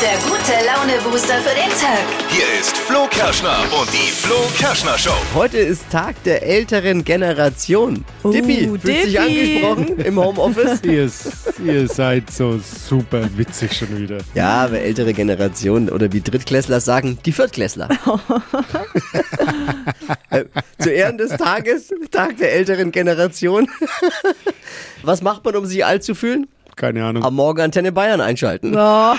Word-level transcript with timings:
der 0.00 0.16
gute 0.30 0.52
Laune-Booster 0.64 1.38
für 1.40 1.54
den 1.56 1.70
Tag. 1.70 2.04
Hier 2.28 2.60
ist 2.60 2.76
Flo 2.76 3.08
Kerschner 3.10 3.58
und 3.80 3.92
die 3.92 4.12
Flo 4.12 4.36
Kerschner 4.56 4.96
Show. 4.96 5.14
Heute 5.34 5.58
ist 5.58 5.90
Tag 5.90 6.22
der 6.22 6.44
älteren 6.44 7.04
Generation. 7.04 8.04
Oh, 8.22 8.30
Dippi, 8.30 8.68
dich 8.78 9.12
Dippi. 9.12 9.18
angesprochen 9.18 9.98
im 9.98 10.20
Homeoffice? 10.20 10.80
Ihr, 10.84 11.10
ihr 11.64 11.88
seid 11.88 12.30
so 12.30 12.58
super 12.58 13.28
witzig 13.36 13.76
schon 13.76 13.98
wieder. 13.98 14.18
Ja, 14.34 14.64
aber 14.66 14.78
ältere 14.78 15.12
Generation 15.12 15.88
oder 15.88 16.12
wie 16.12 16.20
Drittklässler 16.20 16.80
sagen, 16.80 17.18
die 17.24 17.32
Viertklässler. 17.32 17.88
Äh, 20.30 20.44
Zu 20.78 20.90
Ehren 20.90 21.18
des 21.18 21.30
Tages, 21.30 21.90
Tag 22.10 22.36
der 22.36 22.52
älteren 22.52 22.92
Generation. 22.92 23.68
Was 25.02 25.22
macht 25.22 25.44
man, 25.44 25.56
um 25.56 25.66
sich 25.66 25.84
alt 25.84 26.04
zu 26.04 26.14
fühlen? 26.14 26.46
Keine 26.78 27.04
Ahnung. 27.04 27.24
Am 27.24 27.34
Morgen 27.34 27.60
Antenne 27.60 27.90
Bayern 27.90 28.20
einschalten. 28.20 28.72
Oh. 28.72 29.14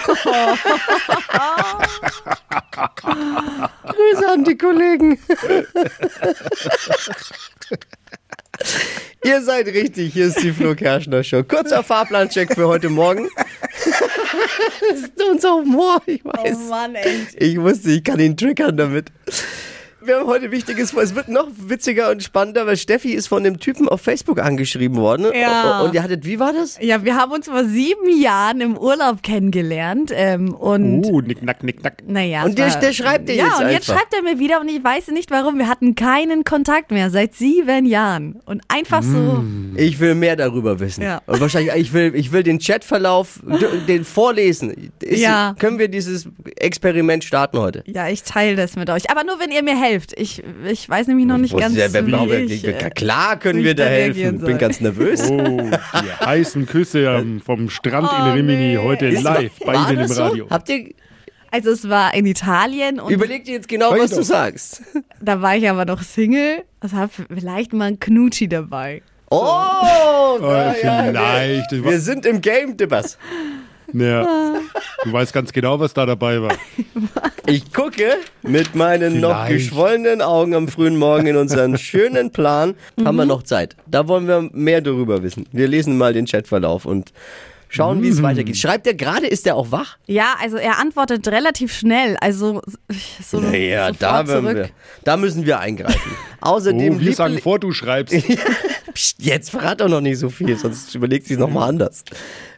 Grüße 3.83 4.29
an 4.31 4.45
die 4.45 4.57
Kollegen. 4.57 5.19
Ihr 9.25 9.41
seid 9.41 9.67
richtig, 9.67 10.13
hier 10.13 10.27
ist 10.27 10.41
die 10.41 10.53
Flo 10.53 10.73
Kerschner 10.73 11.21
Show. 11.21 11.43
Kurzer 11.43 11.83
Fahrplancheck 11.83 12.53
für 12.53 12.69
heute 12.69 12.87
Morgen. 12.87 13.27
das 14.89 15.01
ist 15.01 15.21
unser 15.29 15.55
Humor, 15.55 16.01
ich 16.05 16.23
weiß. 16.23 16.55
Oh 16.55 16.69
Mann, 16.69 16.95
ey. 16.95 17.27
Ich 17.37 17.59
wusste, 17.59 17.91
ich 17.91 18.05
kann 18.05 18.21
ihn 18.21 18.37
triggern 18.37 18.77
damit. 18.77 19.11
Wir 20.01 20.17
haben 20.19 20.27
heute 20.27 20.49
Wichtiges 20.51 20.91
vor. 20.91 21.01
Es 21.03 21.13
wird 21.13 21.27
noch 21.27 21.47
witziger 21.57 22.09
und 22.09 22.23
spannender, 22.23 22.65
weil 22.65 22.77
Steffi 22.77 23.11
ist 23.11 23.27
von 23.27 23.43
dem 23.43 23.59
Typen 23.59 23.89
auf 23.89 23.99
Facebook 23.99 24.39
angeschrieben 24.39 24.97
worden. 24.97 25.27
Ja. 25.33 25.81
Und 25.81 25.93
ihr 25.93 26.01
hattet, 26.01 26.25
wie 26.25 26.39
war 26.39 26.53
das? 26.53 26.77
Ja, 26.79 27.03
wir 27.03 27.15
haben 27.17 27.33
uns 27.33 27.47
vor 27.49 27.65
sieben 27.65 28.09
Jahren 28.21 28.61
im 28.61 28.77
Urlaub 28.77 29.21
kennengelernt. 29.23 30.11
Ähm, 30.15 30.53
und 30.53 31.03
Uh, 31.05 31.19
nick, 31.19 31.43
nack, 31.43 31.63
nick, 31.63 31.83
nack. 31.83 32.01
naja. 32.07 32.45
Und 32.45 32.57
der- 32.57 32.69
der 32.79 32.93
schreibt 32.93 33.27
dir 33.27 33.35
ja, 33.35 33.45
jetzt 33.47 33.59
und 33.59 33.69
jetzt 33.71 33.89
einfach. 33.89 34.01
schreibt 34.01 34.13
er 34.13 34.21
mir 34.23 34.39
wieder 34.39 34.61
und 34.61 34.69
ich 34.69 34.81
weiß 34.81 35.07
nicht 35.09 35.31
warum. 35.31 35.57
Wir 35.57 35.67
hatten 35.67 35.95
keinen 35.95 36.45
Kontakt 36.45 36.91
mehr 36.91 37.09
seit 37.09 37.35
sieben 37.35 37.85
Jahren. 37.85 38.39
Und 38.45 38.61
einfach 38.69 39.03
so. 39.03 39.43
Ich 39.75 39.99
will 39.99 40.15
mehr 40.15 40.37
darüber 40.37 40.79
wissen. 40.79 41.03
Ja. 41.03 41.21
Und 41.25 41.41
wahrscheinlich, 41.41 41.73
ich 41.75 41.91
will, 41.91 42.13
ich 42.15 42.31
will 42.31 42.43
den 42.43 42.59
Chatverlauf, 42.59 43.41
den 43.87 44.05
vorlesen. 44.05 44.91
Ist, 45.01 45.19
Ja. 45.21 45.55
Können 45.59 45.77
wir 45.77 45.89
dieses 45.89 46.27
Experiment 46.57 47.25
starten 47.25 47.57
heute? 47.59 47.83
Ja, 47.85 48.07
ich 48.07 48.23
teile 48.23 48.55
das 48.55 48.77
mit 48.77 48.89
euch. 48.89 49.09
Aber 49.11 49.25
nur, 49.25 49.39
wenn 49.41 49.51
ihr 49.51 49.61
mir 49.61 49.71
helft. 49.75 49.88
Ich, 50.15 50.43
ich 50.67 50.87
weiß 50.89 51.07
nämlich 51.07 51.25
noch 51.25 51.37
nicht 51.37 51.57
ganz, 51.57 51.75
Ja, 51.75 51.91
wie 51.93 52.35
ich, 52.53 52.65
äh, 52.67 52.89
Klar 52.95 53.37
können 53.39 53.59
wie 53.59 53.63
wir 53.65 53.75
da 53.75 53.85
helfen. 53.85 54.35
Ich 54.37 54.41
bin 54.45 54.57
ganz 54.57 54.79
nervös. 54.79 55.29
Oh, 55.29 55.37
die 55.37 56.25
heißen 56.25 56.65
Küsse 56.65 57.05
ähm, 57.05 57.41
vom 57.41 57.69
Strand 57.69 58.09
in 58.11 58.27
Oh, 58.29 58.33
Rimini 58.33 58.73
nee. 58.73 58.77
heute 58.77 59.07
Ist- 59.07 59.23
live 59.23 59.51
bei 59.65 59.73
Ihnen 59.75 59.99
im 60.01 60.07
so? 60.07 60.23
Radio. 60.23 60.47
Habt 60.49 60.69
ihr, 60.69 60.89
Also 61.51 61.71
es 61.71 61.87
war 61.89 62.13
in 62.13 62.25
Italien 62.25 62.99
und 62.99 63.11
überlegt 63.11 63.47
ihr 63.47 63.55
jetzt 63.55 63.67
genau, 63.67 63.91
was 63.91 64.11
du 64.11 64.21
sagst. 64.23 64.81
da 65.21 65.41
war 65.41 65.55
ich 65.55 65.69
aber 65.69 65.85
noch 65.85 66.01
Single. 66.03 66.63
Das 66.81 66.93
hat 66.93 67.11
vielleicht 67.33 67.73
mal 67.73 67.85
ein 67.85 67.99
Knutschi 67.99 68.47
dabei. 68.47 69.01
Oh, 69.31 69.37
Oh, 69.41 70.37
na 70.41 70.75
ja, 70.77 71.03
vielleicht. 71.03 71.71
Wir 71.83 71.99
sind 71.99 72.25
im 72.25 72.41
Game, 72.41 72.77
Dippers. 72.77 73.17
Ja. 73.93 74.58
Du 75.03 75.13
weißt 75.13 75.33
ganz 75.33 75.53
genau, 75.53 75.79
was 75.79 75.93
da 75.93 76.05
dabei 76.05 76.41
war. 76.41 76.53
Ich 77.45 77.73
gucke 77.73 78.17
mit 78.43 78.75
meinen 78.75 79.19
noch 79.19 79.45
Vielleicht. 79.45 79.53
geschwollenen 79.53 80.21
Augen 80.21 80.53
am 80.53 80.67
frühen 80.67 80.95
Morgen 80.97 81.25
in 81.25 81.35
unseren 81.35 81.77
schönen 81.79 82.31
Plan. 82.31 82.75
Haben 83.03 83.15
wir 83.15 83.25
noch 83.25 83.41
Zeit. 83.41 83.75
Da 83.87 84.07
wollen 84.07 84.27
wir 84.27 84.49
mehr 84.53 84.81
darüber 84.81 85.23
wissen. 85.23 85.47
Wir 85.51 85.67
lesen 85.67 85.97
mal 85.97 86.13
den 86.13 86.27
Chatverlauf 86.27 86.85
und 86.85 87.11
schauen, 87.67 88.03
wie 88.03 88.09
es 88.09 88.21
weitergeht. 88.21 88.55
Schreibt 88.55 88.85
er 88.85 88.93
gerade, 88.93 89.25
ist 89.25 89.47
er 89.47 89.55
auch 89.55 89.71
wach? 89.71 89.97
Ja, 90.05 90.35
also 90.39 90.57
er 90.57 90.77
antwortet 90.77 91.27
relativ 91.27 91.73
schnell. 91.73 92.17
Also 92.21 92.61
so 93.25 93.39
Naja, 93.39 93.87
sofort 93.87 94.01
da, 94.29 94.43
wir, 94.43 94.69
da 95.03 95.17
müssen 95.17 95.43
wir 95.47 95.59
eingreifen. 95.59 96.11
Außerdem, 96.41 96.97
Oh, 96.97 96.99
wir 96.99 97.13
sagen 97.15 97.39
vor, 97.39 97.57
du 97.57 97.71
schreibst. 97.71 98.15
Psst, 98.93 99.15
jetzt 99.23 99.49
verrat 99.49 99.81
doch 99.81 99.89
noch 99.89 100.01
nicht 100.01 100.19
so 100.19 100.29
viel, 100.29 100.55
sonst 100.55 100.93
überlegt 100.93 101.25
sie 101.25 101.35
nochmal 101.37 101.69
anders. 101.69 102.03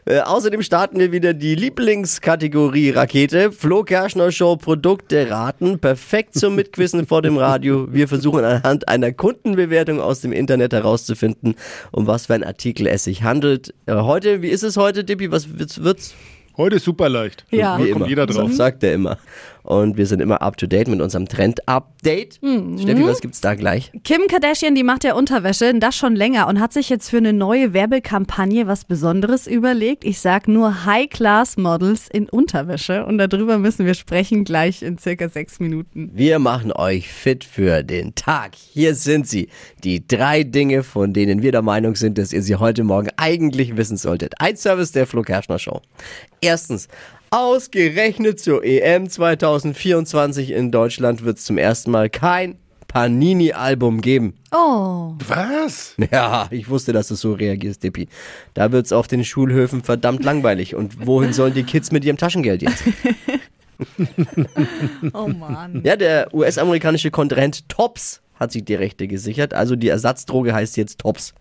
Äh, 0.04 0.18
außerdem 0.18 0.62
starten 0.62 0.98
wir 0.98 1.12
wieder 1.12 1.32
die 1.32 1.54
Lieblingskategorie 1.54 2.90
Rakete. 2.90 3.52
Flo 3.52 3.84
Kerschner 3.84 4.32
Show 4.32 4.56
Produkte 4.56 5.30
raten. 5.30 5.78
Perfekt 5.78 6.34
zum 6.34 6.56
Mitquissen 6.56 7.06
vor 7.06 7.22
dem 7.22 7.36
Radio. 7.36 7.86
Wir 7.92 8.08
versuchen 8.08 8.44
anhand 8.44 8.88
einer 8.88 9.12
Kundenbewertung 9.12 10.00
aus 10.00 10.20
dem 10.20 10.32
Internet 10.32 10.72
herauszufinden, 10.72 11.54
um 11.92 12.08
was 12.08 12.26
für 12.26 12.34
ein 12.34 12.42
Artikel 12.42 12.88
es 12.88 13.04
sich 13.04 13.22
handelt. 13.22 13.74
Äh, 13.86 13.94
heute, 13.94 14.42
wie 14.42 14.48
ist 14.48 14.64
es 14.64 14.76
heute, 14.76 15.04
Dippi? 15.04 15.30
Was 15.30 15.56
wird's? 15.56 15.80
wird's? 15.84 16.14
Heute 16.56 16.80
super 16.80 17.08
leicht. 17.08 17.46
Ja. 17.50 17.78
Wie 17.78 17.90
kommt 17.90 17.96
immer. 18.02 18.08
jeder 18.08 18.26
drauf. 18.26 18.48
Das 18.48 18.56
sagt 18.56 18.82
er 18.82 18.94
immer. 18.94 19.18
Und 19.62 19.96
wir 19.96 20.06
sind 20.06 20.20
immer 20.20 20.42
up 20.42 20.56
to 20.56 20.66
date 20.66 20.88
mit 20.88 21.00
unserem 21.00 21.28
Trend-Update. 21.28 22.40
Steffi, 22.80 23.06
was 23.06 23.20
gibt's 23.20 23.40
da 23.40 23.54
gleich? 23.54 23.92
Kim 24.04 24.22
Kardashian, 24.28 24.74
die 24.74 24.82
macht 24.82 25.04
ja 25.04 25.14
Unterwäsche, 25.14 25.72
das 25.78 25.94
schon 25.94 26.16
länger 26.16 26.48
und 26.48 26.60
hat 26.60 26.72
sich 26.72 26.88
jetzt 26.88 27.10
für 27.10 27.18
eine 27.18 27.32
neue 27.32 27.72
Werbekampagne 27.72 28.66
was 28.66 28.84
Besonderes 28.84 29.46
überlegt. 29.46 30.04
Ich 30.04 30.20
sag 30.20 30.48
nur 30.48 30.84
High-Class-Models 30.84 32.08
in 32.08 32.28
Unterwäsche 32.28 33.06
und 33.06 33.18
darüber 33.18 33.58
müssen 33.58 33.86
wir 33.86 33.94
sprechen 33.94 34.44
gleich 34.44 34.82
in 34.82 34.98
circa 34.98 35.28
sechs 35.28 35.60
Minuten. 35.60 36.10
Wir 36.12 36.38
machen 36.38 36.72
euch 36.72 37.08
fit 37.12 37.44
für 37.44 37.82
den 37.82 38.14
Tag. 38.14 38.56
Hier 38.56 38.94
sind 38.94 39.28
sie. 39.28 39.48
Die 39.84 40.06
drei 40.06 40.42
Dinge, 40.42 40.82
von 40.82 41.12
denen 41.12 41.42
wir 41.42 41.52
der 41.52 41.62
Meinung 41.62 41.94
sind, 41.94 42.18
dass 42.18 42.32
ihr 42.32 42.42
sie 42.42 42.56
heute 42.56 42.84
Morgen 42.84 43.10
eigentlich 43.16 43.76
wissen 43.76 43.96
solltet. 43.96 44.34
Ein 44.40 44.56
Service 44.56 44.92
der 44.92 45.06
Flo 45.06 45.22
Kerschner 45.22 45.58
Show. 45.58 45.80
Erstens. 46.40 46.88
Ausgerechnet 47.32 48.40
zur 48.40 48.62
EM 48.62 49.08
2024 49.08 50.50
in 50.50 50.70
Deutschland 50.70 51.24
wird 51.24 51.38
es 51.38 51.46
zum 51.46 51.56
ersten 51.56 51.90
Mal 51.90 52.10
kein 52.10 52.58
Panini-Album 52.88 54.02
geben. 54.02 54.34
Oh, 54.50 55.14
Was? 55.26 55.96
Ja, 56.12 56.48
ich 56.50 56.68
wusste, 56.68 56.92
dass 56.92 57.08
du 57.08 57.14
so 57.14 57.32
reagierst, 57.32 57.82
Dippi. 57.82 58.06
Da 58.52 58.70
wird's 58.70 58.92
auf 58.92 59.08
den 59.08 59.24
Schulhöfen 59.24 59.82
verdammt 59.82 60.22
langweilig. 60.22 60.74
Und 60.74 61.06
wohin 61.06 61.32
sollen 61.32 61.54
die 61.54 61.62
Kids 61.62 61.90
mit 61.90 62.04
ihrem 62.04 62.18
Taschengeld 62.18 62.60
jetzt? 62.60 62.84
oh 65.14 65.28
Mann. 65.28 65.80
Ja, 65.86 65.96
der 65.96 66.34
US-amerikanische 66.34 67.10
Kontrahent 67.10 67.66
Tops 67.66 68.20
hat 68.42 68.52
sich 68.52 68.64
die 68.64 68.74
Rechte 68.74 69.08
gesichert. 69.08 69.54
Also 69.54 69.76
die 69.76 69.88
Ersatzdroge 69.88 70.54
heißt 70.54 70.76
jetzt 70.76 70.98
Tops. 70.98 71.34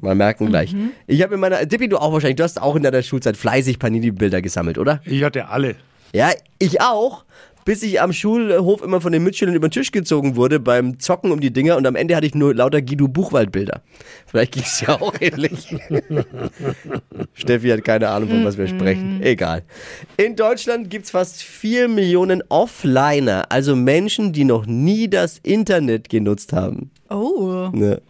Mal 0.00 0.14
merken 0.14 0.46
gleich. 0.46 0.74
Ich 1.06 1.22
habe 1.22 1.34
in 1.34 1.40
meiner, 1.40 1.64
Dippi, 1.64 1.88
du 1.88 1.98
auch 1.98 2.12
wahrscheinlich, 2.12 2.36
du 2.36 2.44
hast 2.44 2.60
auch 2.60 2.76
in 2.76 2.82
deiner 2.82 3.02
Schulzeit 3.02 3.36
fleißig 3.36 3.78
Panini-Bilder 3.78 4.42
gesammelt, 4.42 4.78
oder? 4.78 5.00
Ich 5.04 5.22
hatte 5.22 5.48
alle. 5.48 5.76
Ja, 6.12 6.30
ich 6.58 6.80
auch. 6.80 7.24
Bis 7.66 7.82
ich 7.82 8.00
am 8.00 8.12
Schulhof 8.12 8.80
immer 8.80 9.00
von 9.00 9.10
den 9.10 9.24
Mitschülern 9.24 9.56
über 9.56 9.66
den 9.68 9.72
Tisch 9.72 9.90
gezogen 9.90 10.36
wurde 10.36 10.60
beim 10.60 11.00
Zocken 11.00 11.32
um 11.32 11.40
die 11.40 11.52
Dinger 11.52 11.76
und 11.76 11.84
am 11.84 11.96
Ende 11.96 12.14
hatte 12.14 12.24
ich 12.24 12.36
nur 12.36 12.54
lauter 12.54 12.80
Guido 12.80 13.08
Buchwald-Bilder. 13.08 13.82
Vielleicht 14.24 14.52
ging 14.52 14.62
es 14.62 14.80
ja 14.82 15.00
auch 15.00 15.14
ähnlich. 15.20 15.74
Steffi 17.34 17.68
hat 17.70 17.82
keine 17.84 18.08
Ahnung, 18.08 18.28
von 18.28 18.44
was 18.44 18.56
wir 18.56 18.68
sprechen. 18.68 19.20
Egal. 19.20 19.64
In 20.16 20.36
Deutschland 20.36 20.90
gibt 20.90 21.06
es 21.06 21.10
fast 21.10 21.42
4 21.42 21.88
Millionen 21.88 22.44
Offliner, 22.50 23.46
also 23.50 23.74
Menschen, 23.74 24.32
die 24.32 24.44
noch 24.44 24.64
nie 24.66 25.08
das 25.08 25.38
Internet 25.42 26.08
genutzt 26.08 26.52
haben. 26.52 26.92
Oh, 27.10 27.68
Ne. 27.72 28.00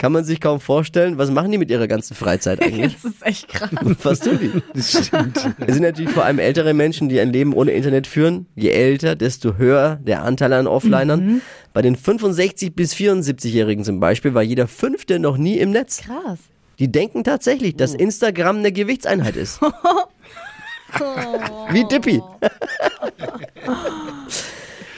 Kann 0.00 0.12
man 0.12 0.24
sich 0.24 0.40
kaum 0.40 0.60
vorstellen. 0.60 1.18
Was 1.18 1.30
machen 1.30 1.52
die 1.52 1.58
mit 1.58 1.70
ihrer 1.70 1.86
ganzen 1.86 2.14
Freizeit 2.14 2.62
eigentlich? 2.64 2.94
das 2.94 3.04
ist 3.04 3.22
echt 3.22 3.48
krass. 3.48 3.68
Was 4.02 4.20
tun 4.20 4.38
die? 4.40 4.62
Das 4.72 5.06
stimmt. 5.06 5.36
Es 5.66 5.74
sind 5.74 5.82
natürlich 5.82 6.10
vor 6.10 6.24
allem 6.24 6.38
ältere 6.38 6.72
Menschen, 6.72 7.10
die 7.10 7.20
ein 7.20 7.30
Leben 7.30 7.52
ohne 7.52 7.72
Internet 7.72 8.06
führen. 8.06 8.46
Je 8.56 8.70
älter, 8.70 9.14
desto 9.14 9.58
höher 9.58 9.96
der 9.96 10.22
Anteil 10.22 10.54
an 10.54 10.66
Offlinern. 10.66 11.42
Bei 11.74 11.82
den 11.82 11.98
65- 11.98 12.72
bis 12.72 12.94
74-Jährigen 12.94 13.84
zum 13.84 14.00
Beispiel 14.00 14.32
war 14.32 14.42
jeder 14.42 14.68
Fünfte 14.68 15.18
noch 15.18 15.36
nie 15.36 15.58
im 15.58 15.70
Netz. 15.70 16.00
Krass. 16.00 16.38
Die 16.78 16.90
denken 16.90 17.22
tatsächlich, 17.22 17.76
dass 17.76 17.94
Instagram 17.94 18.60
eine 18.60 18.72
Gewichtseinheit 18.72 19.36
ist. 19.36 19.60
Wie 21.72 21.84
Dippy. 21.84 22.22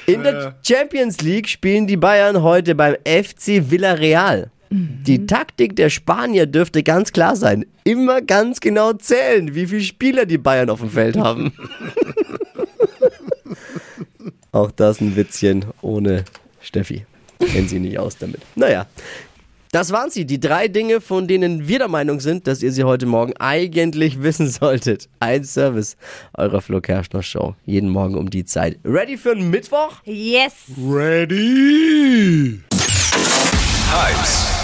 In 0.06 0.22
der 0.22 0.54
Champions 0.62 1.20
League 1.22 1.48
spielen 1.48 1.88
die 1.88 1.96
Bayern 1.96 2.44
heute 2.44 2.76
beim 2.76 2.94
FC 3.04 3.68
Villarreal. 3.68 4.52
Die 4.72 5.26
Taktik 5.26 5.76
der 5.76 5.90
Spanier 5.90 6.46
dürfte 6.46 6.82
ganz 6.82 7.12
klar 7.12 7.36
sein. 7.36 7.66
Immer 7.84 8.22
ganz 8.22 8.60
genau 8.60 8.94
zählen, 8.94 9.54
wie 9.54 9.66
viele 9.66 9.82
Spieler 9.82 10.24
die 10.24 10.38
Bayern 10.38 10.70
auf 10.70 10.80
dem 10.80 10.90
Feld 10.90 11.16
haben. 11.18 11.52
Auch 14.52 14.70
das 14.70 15.00
ein 15.00 15.14
Witzchen 15.16 15.66
ohne 15.82 16.24
Steffi. 16.60 17.04
Kennen 17.38 17.68
sie 17.68 17.80
nicht 17.80 17.98
aus 17.98 18.16
damit. 18.16 18.40
Naja, 18.54 18.86
das 19.72 19.90
waren 19.90 20.10
sie, 20.10 20.26
die 20.26 20.38
drei 20.38 20.68
Dinge, 20.68 21.00
von 21.00 21.26
denen 21.26 21.66
wir 21.66 21.78
der 21.78 21.88
Meinung 21.88 22.20
sind, 22.20 22.46
dass 22.46 22.62
ihr 22.62 22.72
sie 22.72 22.84
heute 22.84 23.06
Morgen 23.06 23.32
eigentlich 23.38 24.22
wissen 24.22 24.48
solltet. 24.48 25.08
Ein 25.20 25.44
Service 25.44 25.96
eurer 26.34 26.60
Flo 26.60 26.80
Kerschner 26.80 27.22
Show. 27.22 27.54
Jeden 27.64 27.88
Morgen 27.88 28.16
um 28.16 28.30
die 28.30 28.44
Zeit. 28.44 28.78
Ready 28.84 29.16
für 29.16 29.32
einen 29.32 29.50
Mittwoch? 29.50 30.02
Yes. 30.04 30.52
Ready? 30.78 32.60
Hypes, 33.94 34.51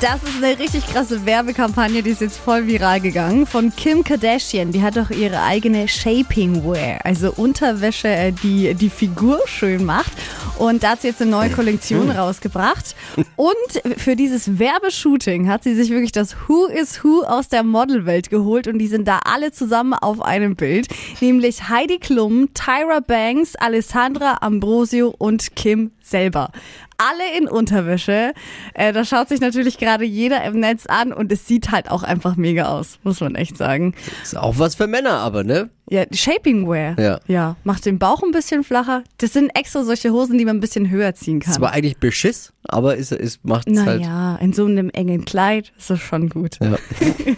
Das 0.00 0.20
ist 0.24 0.42
eine 0.42 0.58
richtig 0.58 0.84
krasse 0.84 1.24
Werbekampagne, 1.24 2.02
die 2.02 2.10
ist 2.10 2.20
jetzt 2.20 2.38
voll 2.38 2.66
viral 2.66 3.00
gegangen. 3.00 3.46
Von 3.46 3.72
Kim 3.74 4.02
Kardashian. 4.02 4.72
Die 4.72 4.82
hat 4.82 4.96
doch 4.96 5.10
ihre 5.10 5.40
eigene 5.42 5.86
Shaping 5.86 6.64
Wear, 6.64 6.98
also 7.04 7.32
Unterwäsche, 7.32 8.08
äh, 8.08 8.32
die 8.32 8.74
die 8.74 8.90
Figur 8.90 9.38
schön 9.46 9.84
macht. 9.84 10.10
Und 10.58 10.82
da 10.82 10.90
hat 10.90 11.02
sie 11.02 11.08
jetzt 11.08 11.22
eine 11.22 11.30
neue 11.30 11.50
Kollektion 11.50 12.10
rausgebracht. 12.10 12.96
Und 13.36 13.98
für 13.98 14.16
dieses 14.16 14.58
Werbeshooting 14.58 15.48
hat 15.48 15.62
sie 15.62 15.76
sich 15.76 15.90
wirklich 15.90 16.12
das 16.12 16.34
Who 16.48 16.66
is 16.66 17.04
Who 17.04 17.22
aus 17.22 17.48
der 17.48 17.62
Modelwelt 17.62 18.28
geholt. 18.28 18.66
Und 18.66 18.78
die 18.78 18.88
sind 18.88 19.06
da 19.06 19.20
alle 19.24 19.52
zusammen 19.52 19.94
auf 19.94 20.20
einem 20.20 20.56
Bild. 20.56 20.88
Nämlich 21.20 21.68
Heidi 21.68 21.98
Klum, 21.98 22.48
Tyra 22.54 23.00
Banks, 23.06 23.54
Alessandra 23.54 24.38
Ambrosio 24.40 25.14
und 25.16 25.54
Kim 25.54 25.92
selber. 26.02 26.50
Alle 26.98 27.38
in 27.38 27.48
Unterwäsche. 27.48 28.32
Äh, 28.74 28.92
da 28.92 29.04
schaut 29.04 29.28
sich 29.28 29.40
natürlich 29.40 29.78
gerade 29.78 30.04
jeder 30.04 30.44
im 30.44 30.60
Netz 30.60 30.86
an 30.86 31.12
und 31.12 31.30
es 31.32 31.46
sieht 31.46 31.70
halt 31.70 31.90
auch 31.90 32.02
einfach 32.02 32.36
mega 32.36 32.68
aus, 32.68 32.98
muss 33.02 33.20
man 33.20 33.34
echt 33.34 33.56
sagen. 33.56 33.94
Ist 34.22 34.36
auch 34.36 34.58
was 34.58 34.74
für 34.74 34.86
Männer, 34.86 35.18
aber, 35.18 35.44
ne? 35.44 35.70
Ja, 35.88 36.04
Shaping 36.12 36.68
Wear. 36.68 36.98
Ja. 36.98 37.20
Ja, 37.28 37.56
macht 37.62 37.86
den 37.86 37.98
Bauch 37.98 38.22
ein 38.22 38.32
bisschen 38.32 38.64
flacher. 38.64 39.04
Das 39.18 39.32
sind 39.32 39.50
extra 39.56 39.84
solche 39.84 40.10
Hosen, 40.10 40.36
die 40.36 40.44
man 40.44 40.56
ein 40.56 40.60
bisschen 40.60 40.90
höher 40.90 41.14
ziehen 41.14 41.38
kann. 41.40 41.52
Ist 41.52 41.58
zwar 41.58 41.72
eigentlich 41.72 41.98
Beschiss, 41.98 42.52
aber 42.64 42.98
es, 42.98 43.12
es 43.12 43.38
macht 43.44 43.68
es 43.68 43.78
halt. 43.78 44.00
naja, 44.00 44.36
in 44.36 44.52
so 44.52 44.64
einem 44.66 44.90
engen 44.90 45.24
Kleid 45.24 45.72
ist 45.78 45.90
das 45.90 46.00
schon 46.00 46.28
gut. 46.28 46.58
Ja. 46.60 46.76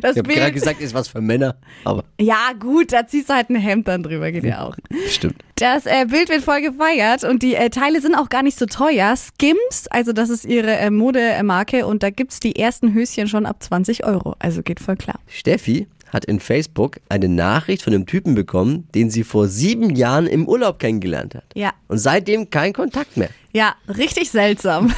Das 0.00 0.14
Ich 0.14 0.18
habe 0.22 0.32
gerade 0.32 0.52
gesagt, 0.52 0.80
ist 0.80 0.94
was 0.94 1.08
für 1.08 1.20
Männer, 1.20 1.56
aber 1.82 2.04
ja 2.20 2.52
gut, 2.56 2.92
da 2.92 3.04
ziehst 3.04 3.30
du 3.30 3.34
halt 3.34 3.50
ein 3.50 3.56
Hemd 3.56 3.88
dann 3.88 4.04
drüber, 4.04 4.30
geht 4.30 4.44
ja 4.44 4.64
auch. 4.64 4.76
stimmt. 5.08 5.42
Das 5.56 5.86
äh, 5.86 6.06
Bild 6.08 6.28
wird 6.28 6.42
voll 6.44 6.60
gefeiert 6.60 7.24
und 7.24 7.42
die 7.42 7.56
äh, 7.56 7.68
Teile 7.68 8.00
sind 8.00 8.14
auch 8.14 8.28
gar 8.28 8.44
nicht 8.44 8.56
so 8.56 8.66
teuer. 8.66 9.16
Skims, 9.16 9.88
also 9.90 10.12
das 10.12 10.30
ist 10.30 10.44
ihre 10.44 10.76
äh, 10.76 10.90
Modemarke 10.90 11.84
und 11.84 12.04
da 12.04 12.10
gibt's 12.10 12.38
die 12.38 12.54
ersten 12.54 12.94
Höschen 12.94 13.26
schon 13.26 13.44
ab 13.44 13.60
20 13.60 14.04
Euro. 14.04 14.36
Also 14.38 14.62
geht 14.62 14.78
voll 14.78 14.94
klar. 14.94 15.18
Steffi 15.26 15.88
hat 16.12 16.24
in 16.24 16.40
Facebook 16.40 16.98
eine 17.08 17.28
Nachricht 17.28 17.82
von 17.82 17.94
einem 17.94 18.06
Typen 18.06 18.34
bekommen, 18.34 18.88
den 18.94 19.10
sie 19.10 19.24
vor 19.24 19.48
sieben 19.48 19.94
Jahren 19.94 20.26
im 20.26 20.48
Urlaub 20.48 20.78
kennengelernt 20.78 21.34
hat. 21.34 21.44
Ja. 21.54 21.72
Und 21.88 21.98
seitdem 21.98 22.50
kein 22.50 22.72
Kontakt 22.72 23.16
mehr. 23.16 23.30
Ja, 23.52 23.74
richtig 23.88 24.30
seltsam. 24.30 24.92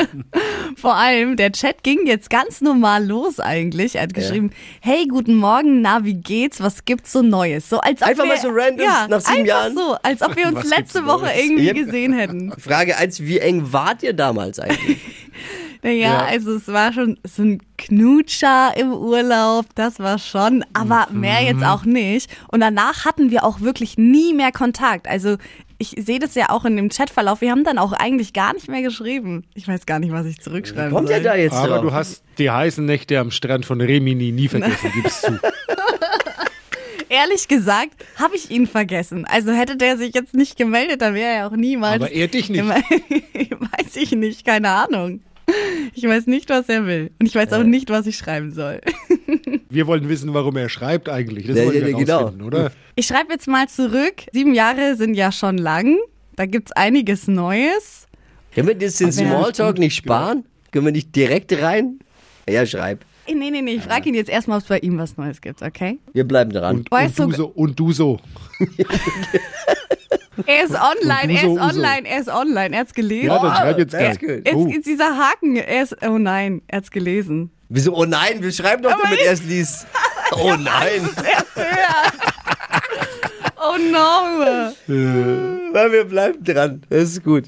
Vor 0.76 0.94
allem, 0.96 1.36
der 1.36 1.52
Chat 1.52 1.82
ging 1.82 2.06
jetzt 2.06 2.30
ganz 2.30 2.60
normal 2.60 3.06
los 3.06 3.38
eigentlich. 3.38 3.96
Er 3.96 4.02
hat 4.04 4.14
geschrieben, 4.14 4.50
hey, 4.80 5.06
guten 5.06 5.34
Morgen, 5.34 5.82
na, 5.82 6.04
wie 6.04 6.14
geht's? 6.14 6.60
Was 6.60 6.84
gibt's 6.84 7.12
so 7.12 7.22
Neues? 7.22 7.68
So 7.68 7.78
als 7.78 8.00
ob 8.02 8.08
Einfach 8.08 8.24
wir, 8.24 8.28
mal 8.28 8.40
so 8.40 8.48
random 8.50 8.84
ja, 8.84 9.06
nach 9.08 9.20
sieben 9.20 9.40
einfach 9.40 9.46
Jahren. 9.46 9.74
so, 9.74 9.96
als 10.02 10.22
ob 10.22 10.36
wir 10.36 10.46
uns 10.48 10.56
Was 10.56 10.68
letzte 10.68 11.06
Woche 11.06 11.26
Neues? 11.26 11.38
irgendwie 11.38 11.72
gesehen 11.84 12.12
hätten. 12.14 12.52
Frage 12.58 12.96
1, 12.96 13.20
wie 13.20 13.38
eng 13.38 13.72
wart 13.72 14.02
ihr 14.02 14.14
damals 14.14 14.58
eigentlich? 14.58 14.98
Naja, 15.82 15.96
Ja. 16.08 16.18
also 16.26 16.54
es 16.56 16.68
war 16.68 16.92
schon 16.92 17.18
so 17.24 17.42
ein 17.42 17.62
Knutscher 17.78 18.72
im 18.76 18.92
Urlaub, 18.92 19.66
das 19.74 19.98
war 19.98 20.18
schon, 20.18 20.64
aber 20.72 21.08
mehr 21.12 21.42
jetzt 21.42 21.64
auch 21.64 21.84
nicht. 21.84 22.30
Und 22.48 22.60
danach 22.60 23.04
hatten 23.04 23.30
wir 23.30 23.44
auch 23.44 23.60
wirklich 23.60 23.96
nie 23.98 24.34
mehr 24.34 24.52
Kontakt. 24.52 25.08
Also 25.08 25.36
ich 25.78 25.94
sehe 25.98 26.18
das 26.18 26.34
ja 26.34 26.48
auch 26.48 26.64
in 26.64 26.74
dem 26.76 26.88
Chatverlauf. 26.88 27.42
Wir 27.42 27.50
haben 27.50 27.62
dann 27.64 27.76
auch 27.76 27.92
eigentlich 27.92 28.32
gar 28.32 28.54
nicht 28.54 28.66
mehr 28.68 28.80
geschrieben. 28.80 29.44
Ich 29.54 29.68
weiß 29.68 29.84
gar 29.84 29.98
nicht, 29.98 30.10
was 30.10 30.24
ich 30.24 30.40
zurückschreiben 30.40 30.90
Kommt 30.90 31.08
soll. 31.08 31.18
er 31.18 31.22
da 31.22 31.34
jetzt 31.36 31.52
Aber 31.52 31.68
drauf? 31.68 31.82
du 31.82 31.92
hast 31.92 32.22
die 32.38 32.50
heißen 32.50 32.84
Nächte 32.84 33.18
am 33.18 33.30
Strand 33.30 33.66
von 33.66 33.80
Remini 33.82 34.32
nie 34.32 34.48
vergessen, 34.48 34.90
gibst 34.94 35.22
zu. 35.22 35.38
Ehrlich 37.08 37.46
gesagt, 37.46 37.90
habe 38.18 38.34
ich 38.34 38.50
ihn 38.50 38.66
vergessen. 38.66 39.26
Also 39.26 39.52
hätte 39.52 39.76
der 39.76 39.96
sich 39.96 40.12
jetzt 40.14 40.34
nicht 40.34 40.56
gemeldet, 40.56 41.02
dann 41.02 41.14
wäre 41.14 41.30
er 41.34 41.46
auch 41.46 41.52
niemals. 41.56 41.96
Aber 42.02 42.10
er 42.10 42.26
dich 42.26 42.48
nicht. 42.50 42.64
weiß 42.66 43.94
ich 43.96 44.10
nicht, 44.12 44.44
keine 44.44 44.70
Ahnung. 44.70 45.20
Ich 45.94 46.02
weiß 46.04 46.26
nicht, 46.26 46.50
was 46.50 46.68
er 46.68 46.86
will. 46.86 47.10
Und 47.20 47.26
ich 47.26 47.34
weiß 47.34 47.52
auch 47.52 47.62
nicht, 47.62 47.88
was 47.90 48.06
ich 48.06 48.16
schreiben 48.16 48.52
soll. 48.52 48.80
Wir 49.68 49.86
wollen 49.86 50.08
wissen, 50.08 50.32
warum 50.34 50.56
er 50.56 50.68
schreibt 50.68 51.08
eigentlich. 51.08 51.46
Das 51.46 51.56
Ja, 51.56 51.64
wollen 51.66 51.80
ja, 51.80 51.86
wir 51.86 51.94
genau. 51.94 52.18
rausfinden, 52.20 52.46
oder? 52.46 52.72
Ich 52.94 53.06
schreibe 53.06 53.32
jetzt 53.32 53.46
mal 53.48 53.68
zurück. 53.68 54.22
Sieben 54.32 54.54
Jahre 54.54 54.96
sind 54.96 55.14
ja 55.14 55.32
schon 55.32 55.58
lang. 55.58 55.96
Da 56.36 56.46
gibt's 56.46 56.72
einiges 56.72 57.26
Neues. 57.28 58.06
Können 58.54 58.68
wir 58.68 58.74
das 58.74 58.96
den 58.96 59.08
ja, 59.08 59.12
Smalltalk 59.12 59.78
nicht 59.78 59.96
sparen? 59.96 60.44
Können 60.70 60.86
wir 60.86 60.92
nicht 60.92 61.14
direkt 61.14 61.52
rein? 61.60 61.98
Ja, 62.48 62.64
schreib. 62.64 63.04
Eh, 63.26 63.34
Nee, 63.34 63.50
nee, 63.50 63.60
nee, 63.60 63.72
ich 63.74 63.82
frage 63.82 64.08
ihn 64.08 64.14
jetzt 64.14 64.30
erstmal, 64.30 64.58
ob 64.58 64.62
es 64.62 64.68
bei 64.68 64.78
ihm 64.78 64.98
was 64.98 65.16
Neues 65.16 65.40
gibt, 65.40 65.60
okay? 65.60 65.98
Wir 66.12 66.24
bleiben 66.24 66.52
dran. 66.52 66.76
Und, 66.78 66.90
Weißt 66.90 67.18
und, 67.20 67.30
du- 67.32 67.32
du 67.32 67.36
so, 67.36 67.46
und 67.48 67.78
du 67.80 67.92
so. 67.92 68.20
Er 70.44 70.64
ist 70.64 70.74
online, 70.74 71.32
er 71.32 71.42
ist 71.42 71.44
Uso. 71.46 71.62
online, 71.62 72.08
er 72.08 72.20
ist 72.20 72.28
online, 72.28 72.74
er 72.74 72.80
hat's 72.80 72.92
gelesen. 72.94 73.26
Ja, 73.28 73.38
dann 73.38 73.56
schreib 73.56 73.78
jetzt 73.78 73.90
gern. 73.96 74.18
good. 74.18 74.46
Jetzt 74.46 74.54
Oh. 74.54 74.68
ist 74.68 74.86
dieser 74.86 75.16
Haken, 75.16 75.56
er 75.56 75.82
ist, 75.82 75.96
oh 76.06 76.18
nein, 76.18 76.60
er 76.68 76.78
hat's 76.78 76.90
gelesen. 76.90 77.50
Wieso? 77.68 77.94
Oh 77.96 78.04
nein, 78.04 78.42
wir 78.42 78.52
schreiben 78.52 78.82
doch, 78.82 78.92
Aber 78.92 79.02
damit 79.04 79.20
er 79.20 79.32
es 79.32 79.42
liest. 79.42 79.86
Oh 80.32 80.56
nein. 80.58 81.08
Oh 83.58 83.76
no! 83.78 84.72
Ja, 85.74 85.92
wir 85.92 86.04
bleiben 86.04 86.42
dran. 86.44 86.82
Das 86.90 87.02
ist 87.10 87.24
gut. 87.24 87.44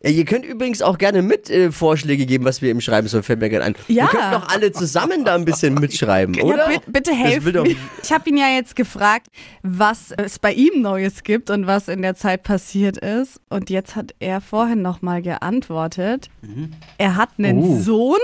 Ja, 0.00 0.10
ihr 0.10 0.24
könnt 0.24 0.44
übrigens 0.46 0.80
auch 0.80 0.96
gerne 0.96 1.22
mit 1.22 1.50
äh, 1.50 1.72
Vorschläge 1.72 2.24
geben, 2.24 2.44
was 2.44 2.62
wir 2.62 2.70
im 2.70 2.80
Schreiben 2.80 3.08
sollen, 3.08 3.24
fällt 3.24 3.40
mir 3.40 3.48
gerade 3.50 3.64
ein. 3.64 3.74
Ja. 3.88 4.04
Wir 4.04 4.08
könnten 4.10 4.30
doch 4.32 4.48
alle 4.48 4.70
zusammen 4.70 5.24
da 5.24 5.34
ein 5.34 5.44
bisschen 5.44 5.74
mitschreiben, 5.80 6.40
oder? 6.40 6.70
Ja, 6.70 6.78
bi 6.78 6.84
bitte 6.86 7.10
Das 7.10 7.18
helft 7.18 7.46
mir. 7.52 7.64
Ich 8.04 8.12
habe 8.12 8.30
ihn 8.30 8.36
ja 8.36 8.46
jetzt 8.54 8.76
gefragt, 8.76 9.26
was 9.64 10.12
es 10.16 10.38
bei 10.38 10.52
ihm 10.52 10.82
Neues 10.82 11.24
gibt 11.24 11.50
und 11.50 11.66
was 11.66 11.88
in 11.88 12.02
der 12.02 12.14
Zeit 12.14 12.44
passiert 12.44 12.96
ist. 12.98 13.40
Und 13.48 13.70
jetzt 13.70 13.96
hat 13.96 14.14
er 14.20 14.40
vorhin 14.40 14.82
nochmal 14.82 15.20
geantwortet. 15.20 16.30
Mhm. 16.42 16.74
Er 16.98 17.16
hat 17.16 17.30
einen 17.38 17.58
Oh. 17.58 17.80
Sohn, 17.80 18.20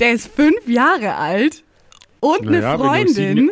der 0.00 0.12
ist 0.12 0.26
fünf 0.28 0.68
Jahre 0.68 1.14
alt 1.14 1.64
und 2.20 2.46
eine 2.46 2.60
Naja, 2.60 2.76
du 2.76 2.84
Freundin. 2.84 3.14
sieben- 3.14 3.50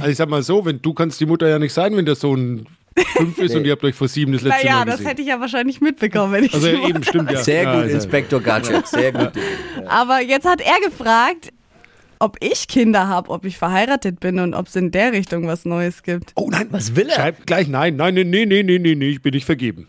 Also 0.00 0.10
ich 0.10 0.16
sag 0.16 0.28
mal 0.28 0.42
so, 0.42 0.64
wenn 0.64 0.82
du 0.82 0.92
kannst 0.94 1.20
die 1.20 1.26
Mutter 1.26 1.48
ja 1.48 1.60
nicht 1.60 1.72
sein, 1.72 1.96
wenn 1.96 2.06
der 2.06 2.16
Sohn 2.16 2.66
fünf 3.16 3.38
ist 3.38 3.54
und 3.54 3.64
ihr 3.64 3.72
habt 3.72 3.84
euch 3.84 3.94
vor 3.94 4.08
sieben 4.08 4.32
das 4.32 4.42
letzte 4.42 4.64
Naja, 4.66 4.78
Mal 4.78 4.84
das 4.86 4.94
gesehen. 4.96 5.06
hätte 5.08 5.22
ich 5.22 5.28
ja 5.28 5.40
wahrscheinlich 5.40 5.80
mitbekommen, 5.80 6.32
wenn 6.32 6.44
ich 6.44 6.54
also 6.54 6.68
eben 6.68 7.02
stimmt 7.02 7.30
ja. 7.30 7.42
Sehr 7.42 7.62
ja, 7.62 7.74
gut, 7.74 7.82
also- 7.84 7.94
Inspektor 7.96 8.40
Gadget. 8.40 8.86
Sehr 8.86 9.12
gut. 9.12 9.32
Aber 9.86 10.20
jetzt 10.20 10.46
hat 10.46 10.60
er 10.60 10.88
gefragt, 10.88 11.52
ob 12.18 12.36
ich 12.40 12.68
Kinder 12.68 13.08
habe, 13.08 13.30
ob 13.30 13.44
ich 13.44 13.58
verheiratet 13.58 14.20
bin 14.20 14.38
und 14.38 14.54
ob 14.54 14.68
es 14.68 14.76
in 14.76 14.90
der 14.92 15.12
Richtung 15.12 15.46
was 15.46 15.64
Neues 15.64 16.02
gibt. 16.02 16.32
Oh 16.36 16.48
nein, 16.50 16.68
Was 16.70 16.94
will 16.94 17.08
er? 17.08 17.14
Schreib 17.16 17.46
gleich 17.46 17.66
nein, 17.68 17.96
nein, 17.96 18.14
nee, 18.14 18.24
nee, 18.24 18.44
nee, 18.46 18.62
nee, 18.62 18.78
nee, 18.78 18.94
nee, 18.94 19.08
ich 19.08 19.22
bin 19.22 19.34
nicht 19.34 19.44
vergeben. 19.46 19.88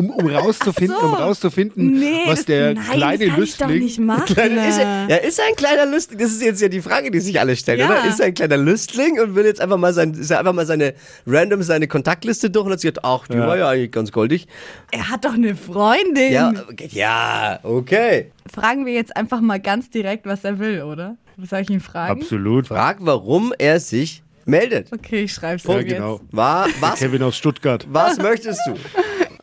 Um, 0.00 0.10
um 0.10 0.26
rauszufinden, 0.28 0.96
so. 0.98 1.06
um 1.06 1.14
rauszufinden, 1.14 1.90
Nee, 1.92 2.20
was 2.26 2.38
das, 2.40 2.44
der 2.46 2.74
nein, 2.74 2.84
kleine 2.84 3.26
das 3.26 3.34
kann 3.34 3.42
ich 3.44 3.56
doch 3.56 3.66
Lüstling. 3.68 3.82
nicht 3.84 3.98
machen. 4.00 4.56
Ist 4.66 4.78
er, 4.78 5.08
ja, 5.08 5.16
ist 5.16 5.38
er 5.38 5.44
ein 5.46 5.56
kleiner 5.56 5.86
Lüstling? 5.86 6.18
Das 6.18 6.30
ist 6.32 6.42
jetzt 6.42 6.62
ja 6.62 6.68
die 6.68 6.80
Frage, 6.80 7.10
die 7.10 7.20
sich 7.20 7.38
alle 7.38 7.54
stellen, 7.56 7.80
Ja. 7.80 7.86
oder? 7.86 8.04
Ist 8.08 8.18
er 8.20 8.26
ein 8.26 8.34
kleiner 8.34 8.56
Lüstling 8.56 9.20
und 9.20 9.34
will 9.34 9.44
jetzt 9.44 9.60
einfach 9.60 9.76
mal, 9.76 9.92
sein, 9.92 10.12
ist 10.14 10.30
er 10.30 10.38
einfach 10.38 10.52
mal 10.54 10.66
seine 10.66 10.94
random 11.26 11.62
seine 11.62 11.86
Kontaktliste 11.88 12.48
durch 12.50 12.66
und 12.66 12.72
hat 12.72 12.80
sich 12.80 12.88
gedacht, 12.94 13.04
ach, 13.04 13.28
die 13.28 13.36
Ja. 13.36 13.46
war 13.46 13.58
ja 13.58 13.68
eigentlich 13.68 13.92
ganz 13.92 14.10
goldig. 14.12 14.46
Er 14.92 15.08
hat 15.10 15.24
doch 15.24 15.34
eine 15.34 15.54
Freundin. 15.54 16.32
Ja, 16.32 16.52
okay, 16.70 16.88
ja, 16.92 17.60
okay. 17.62 18.30
Fragen 18.52 18.86
wir 18.86 18.92
jetzt 18.94 19.16
einfach 19.16 19.40
mal 19.40 19.60
ganz 19.60 19.90
direkt, 19.90 20.26
was 20.26 20.44
er 20.44 20.58
will, 20.58 20.82
oder? 20.82 21.16
Soll 21.42 21.60
ich 21.60 21.70
ihn 21.70 21.80
fragen? 21.80 22.20
Absolut. 22.20 22.66
Frag, 22.68 22.98
warum 23.00 23.52
er 23.58 23.80
sich 23.80 24.22
meldet. 24.46 24.92
Okay, 24.92 25.22
ich 25.24 25.32
schreib's 25.32 25.64
Ja, 25.64 25.78
ihm 25.78 25.86
genau. 25.86 26.14
jetzt. 26.16 26.24
War, 26.36 26.66
was, 26.80 26.98
Kevin 26.98 27.22
aus 27.22 27.36
Stuttgart. 27.36 27.86
was 27.90 28.18
möchtest 28.18 28.60
du? 28.66 28.74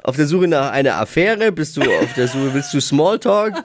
Auf 0.07 0.15
der 0.15 0.25
Suche 0.25 0.47
nach 0.47 0.71
einer 0.71 0.95
Affäre? 0.95 1.51
Bist 1.51 1.75
du 1.75 1.81
auf 1.81 2.13
der 2.15 2.29
Suche, 2.29 2.53
willst 2.53 2.73
du 2.73 2.79
Smalltalk? 2.79 3.55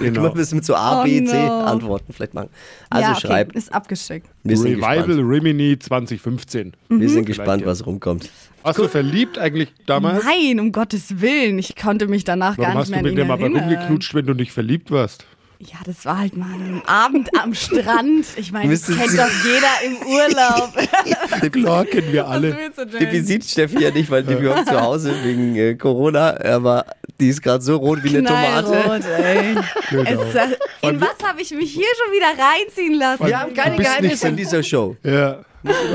Genau. 0.00 0.28
Du 0.28 0.36
musst 0.36 0.54
mit 0.54 0.64
so 0.64 0.74
A, 0.74 1.00
Oh 1.00 1.04
B, 1.04 1.22
C 1.24 1.36
no. 1.36 1.60
Antworten 1.60 2.12
vielleicht 2.12 2.34
machen. 2.34 2.48
Also 2.90 3.04
ja, 3.10 3.12
okay, 3.16 3.26
schreib. 3.26 3.52
ist 3.54 3.72
abgeschickt. 3.72 4.26
Wir 4.42 4.56
sind 4.56 4.72
Revival 4.76 5.04
gespannt. 5.06 5.30
Rimini 5.30 5.78
2015. 5.78 6.72
Wir 6.88 7.08
sind 7.08 7.26
gespannt, 7.26 7.64
was 7.64 7.86
rumkommt. 7.86 8.30
Warst 8.62 8.78
du 8.80 8.88
verliebt 8.88 9.38
eigentlich 9.38 9.72
damals? 9.86 10.24
Nein, 10.24 10.58
um 10.58 10.72
Gottes 10.72 11.20
Willen. 11.20 11.58
Ich 11.58 11.76
konnte 11.76 12.08
mich 12.08 12.24
danach 12.24 12.58
Warum 12.58 12.72
gar 12.72 12.80
hast 12.82 12.88
nicht 12.88 12.88
du 12.88 12.90
mehr 12.90 12.98
an 12.98 13.04
mit 13.04 13.12
ihn 13.12 13.16
dem 13.16 13.30
aber 13.30 13.42
erinnern. 13.42 13.62
rumgeknutscht, 13.68 14.14
wenn 14.14 14.26
du 14.26 14.34
nicht 14.34 14.50
verliebt 14.52 14.90
warst? 14.90 15.24
Ja, 15.58 15.78
das 15.86 16.04
war 16.04 16.18
halt 16.18 16.36
mal 16.36 16.52
ein 16.52 16.82
Abend 16.86 17.30
am 17.40 17.54
Strand. 17.54 18.26
Ich 18.36 18.52
meine, 18.52 18.70
das 18.72 18.86
kennt 18.86 19.10
Sie- 19.10 19.16
doch 19.16 19.30
jeder 19.44 19.68
im 19.86 20.06
Urlaub. 20.06 21.52
Klar 21.52 21.84
kennen 21.86 22.12
wir 22.12 22.26
alle. 22.28 22.70
Tippi 22.98 23.20
sieht 23.22 23.44
Steffi 23.44 23.82
ja 23.82 23.90
nicht, 23.90 24.10
weil 24.10 24.24
Tippi 24.24 24.48
auch 24.48 24.64
zu 24.64 24.80
Hause 24.80 25.14
wegen 25.22 25.54
äh, 25.56 25.74
Corona, 25.76 26.38
aber 26.44 26.84
die 27.20 27.28
ist 27.28 27.40
gerade 27.42 27.62
so 27.62 27.76
rot 27.76 28.02
wie 28.02 28.10
eine 28.18 28.24
Tomate. 28.26 29.02
Ey. 29.22 29.54
Genau. 29.90 30.10
Es, 30.22 30.34
äh, 30.34 30.56
in 30.88 31.00
was 31.00 31.14
habe 31.22 31.40
ich 31.40 31.50
mich 31.52 31.72
hier 31.72 31.86
schon 32.02 32.12
wieder 32.12 32.42
reinziehen 32.44 32.94
lassen? 32.94 33.26
Wir 33.26 33.38
haben 33.40 33.54
keine 33.54 33.76
Geheimnisse 33.76 34.28
in 34.28 34.36
dieser 34.36 34.62
Show. 34.62 34.96
Ja. 35.04 35.40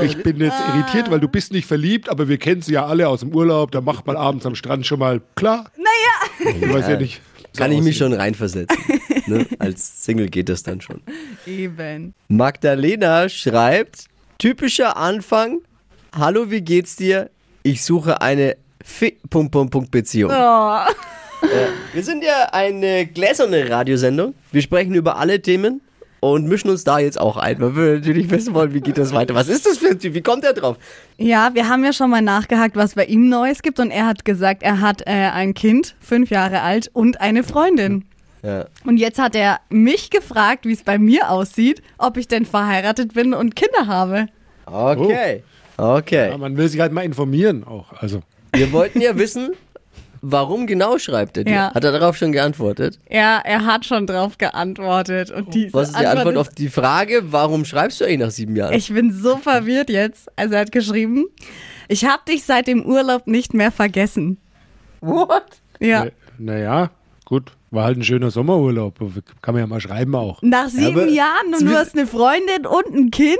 Ich 0.02 0.20
bin 0.22 0.38
jetzt 0.40 0.56
irritiert, 0.74 1.10
weil 1.10 1.20
du 1.20 1.28
bist 1.28 1.52
nicht 1.52 1.66
verliebt, 1.66 2.08
aber 2.08 2.28
wir 2.28 2.38
kennen 2.38 2.60
sie 2.62 2.72
ja 2.72 2.86
alle 2.86 3.06
aus 3.08 3.20
dem 3.20 3.32
Urlaub. 3.34 3.70
Da 3.72 3.80
macht 3.80 4.06
man 4.06 4.16
abends 4.16 4.44
am 4.46 4.54
Strand 4.56 4.84
schon 4.86 4.98
mal 4.98 5.20
klar. 5.36 5.70
Naja. 5.76 6.54
Ich 6.60 6.72
weiß 6.72 6.88
ja 6.88 6.96
nicht. 6.96 7.20
So 7.52 7.62
Kann 7.62 7.72
ich 7.72 7.80
mich 7.82 7.96
schon 7.96 8.12
reinversetzen. 8.12 8.78
ne? 9.26 9.46
Als 9.58 10.04
Single 10.04 10.28
geht 10.28 10.48
das 10.48 10.62
dann 10.62 10.80
schon. 10.80 11.00
Eben. 11.46 12.14
Magdalena 12.28 13.28
schreibt, 13.28 14.04
typischer 14.38 14.96
Anfang, 14.96 15.58
hallo, 16.14 16.50
wie 16.50 16.60
geht's 16.60 16.96
dir? 16.96 17.30
Ich 17.62 17.84
suche 17.84 18.20
eine 18.20 18.56
Fi 18.82 19.16
Punkt, 19.28 19.52
Punkt, 19.52 19.72
Punkt 19.72 19.90
Beziehung. 19.90 20.30
Oh. 20.34 20.78
Wir 21.92 22.02
sind 22.02 22.22
ja 22.22 22.48
eine 22.52 23.06
gläserne 23.06 23.68
Radiosendung. 23.68 24.34
Wir 24.52 24.62
sprechen 24.62 24.94
über 24.94 25.16
alle 25.16 25.40
Themen 25.40 25.80
und 26.20 26.46
mischen 26.46 26.70
uns 26.70 26.84
da 26.84 26.98
jetzt 26.98 27.18
auch 27.20 27.36
ein, 27.36 27.60
weil 27.60 27.76
wir 27.76 27.94
natürlich 27.94 28.30
wissen 28.30 28.54
wollen, 28.54 28.74
wie 28.74 28.80
geht 28.80 28.98
das 28.98 29.12
weiter. 29.12 29.34
Was 29.34 29.48
ist 29.48 29.66
das 29.66 29.78
für 29.78 29.88
ein 29.88 29.98
Typ? 29.98 30.14
Wie 30.14 30.22
kommt 30.22 30.44
er 30.44 30.52
drauf? 30.52 30.76
Ja, 31.18 31.50
wir 31.54 31.68
haben 31.68 31.84
ja 31.84 31.92
schon 31.92 32.10
mal 32.10 32.22
nachgehakt, 32.22 32.76
was 32.76 32.94
bei 32.94 33.06
ihm 33.06 33.28
Neues 33.28 33.62
gibt 33.62 33.80
und 33.80 33.90
er 33.90 34.06
hat 34.06 34.24
gesagt, 34.24 34.62
er 34.62 34.80
hat 34.80 35.02
äh, 35.06 35.10
ein 35.10 35.54
Kind, 35.54 35.96
fünf 36.00 36.30
Jahre 36.30 36.60
alt 36.62 36.90
und 36.92 37.20
eine 37.20 37.42
Freundin. 37.42 38.04
Ja. 38.42 38.66
Und 38.84 38.96
jetzt 38.96 39.18
hat 39.18 39.34
er 39.34 39.60
mich 39.68 40.10
gefragt, 40.10 40.64
wie 40.64 40.72
es 40.72 40.82
bei 40.82 40.98
mir 40.98 41.30
aussieht, 41.30 41.82
ob 41.98 42.16
ich 42.16 42.28
denn 42.28 42.46
verheiratet 42.46 43.14
bin 43.14 43.34
und 43.34 43.56
Kinder 43.56 43.86
habe. 43.86 44.26
Okay. 44.66 45.42
Okay. 45.76 46.30
Ja, 46.30 46.38
man 46.38 46.56
will 46.56 46.68
sich 46.68 46.80
halt 46.80 46.92
mal 46.92 47.04
informieren 47.04 47.64
auch. 47.64 47.92
Also, 47.98 48.20
Wir 48.54 48.70
wollten 48.72 49.00
ja 49.00 49.16
wissen, 49.16 49.50
warum 50.22 50.66
genau 50.66 50.98
schreibt 50.98 51.36
er 51.36 51.44
dir? 51.44 51.52
Ja. 51.54 51.74
Hat 51.74 51.84
er 51.84 51.92
darauf 51.92 52.16
schon 52.16 52.32
geantwortet? 52.32 52.98
Ja, 53.10 53.40
er 53.44 53.64
hat 53.66 53.84
schon 53.84 54.06
drauf 54.06 54.38
geantwortet. 54.38 55.30
Und 55.30 55.54
diese 55.54 55.72
Was 55.74 55.90
ist 55.90 56.00
die 56.00 56.06
Antwort 56.06 56.34
ist- 56.34 56.40
auf 56.40 56.48
die 56.50 56.68
Frage, 56.68 57.22
warum 57.32 57.64
schreibst 57.64 58.00
du 58.00 58.04
eigentlich 58.04 58.18
nach 58.20 58.30
sieben 58.30 58.56
Jahren? 58.56 58.74
Ich 58.74 58.92
bin 58.92 59.12
so 59.12 59.36
verwirrt 59.36 59.90
jetzt. 59.90 60.28
Also 60.36 60.54
er 60.54 60.60
hat 60.62 60.72
geschrieben, 60.72 61.26
ich 61.88 62.04
habe 62.04 62.22
dich 62.28 62.44
seit 62.44 62.66
dem 62.66 62.84
Urlaub 62.84 63.26
nicht 63.26 63.54
mehr 63.54 63.72
vergessen. 63.72 64.38
What? 65.00 65.44
Ja. 65.80 66.06
naja, 66.38 66.90
gut. 67.24 67.52
War 67.70 67.84
halt 67.84 67.98
ein 67.98 68.02
schöner 68.02 68.30
Sommerurlaub. 68.30 68.98
Kann 69.42 69.54
man 69.54 69.60
ja 69.60 69.66
mal 69.66 69.80
schreiben 69.80 70.14
auch. 70.16 70.42
Nach 70.42 70.68
sieben 70.68 70.98
aber- 71.00 71.08
Jahren 71.08 71.54
und 71.58 71.62
du 71.66 71.74
hast 71.76 71.96
eine 71.96 72.06
Freundin 72.06 72.66
und 72.66 72.86
ein 72.94 73.10
Kind? 73.10 73.38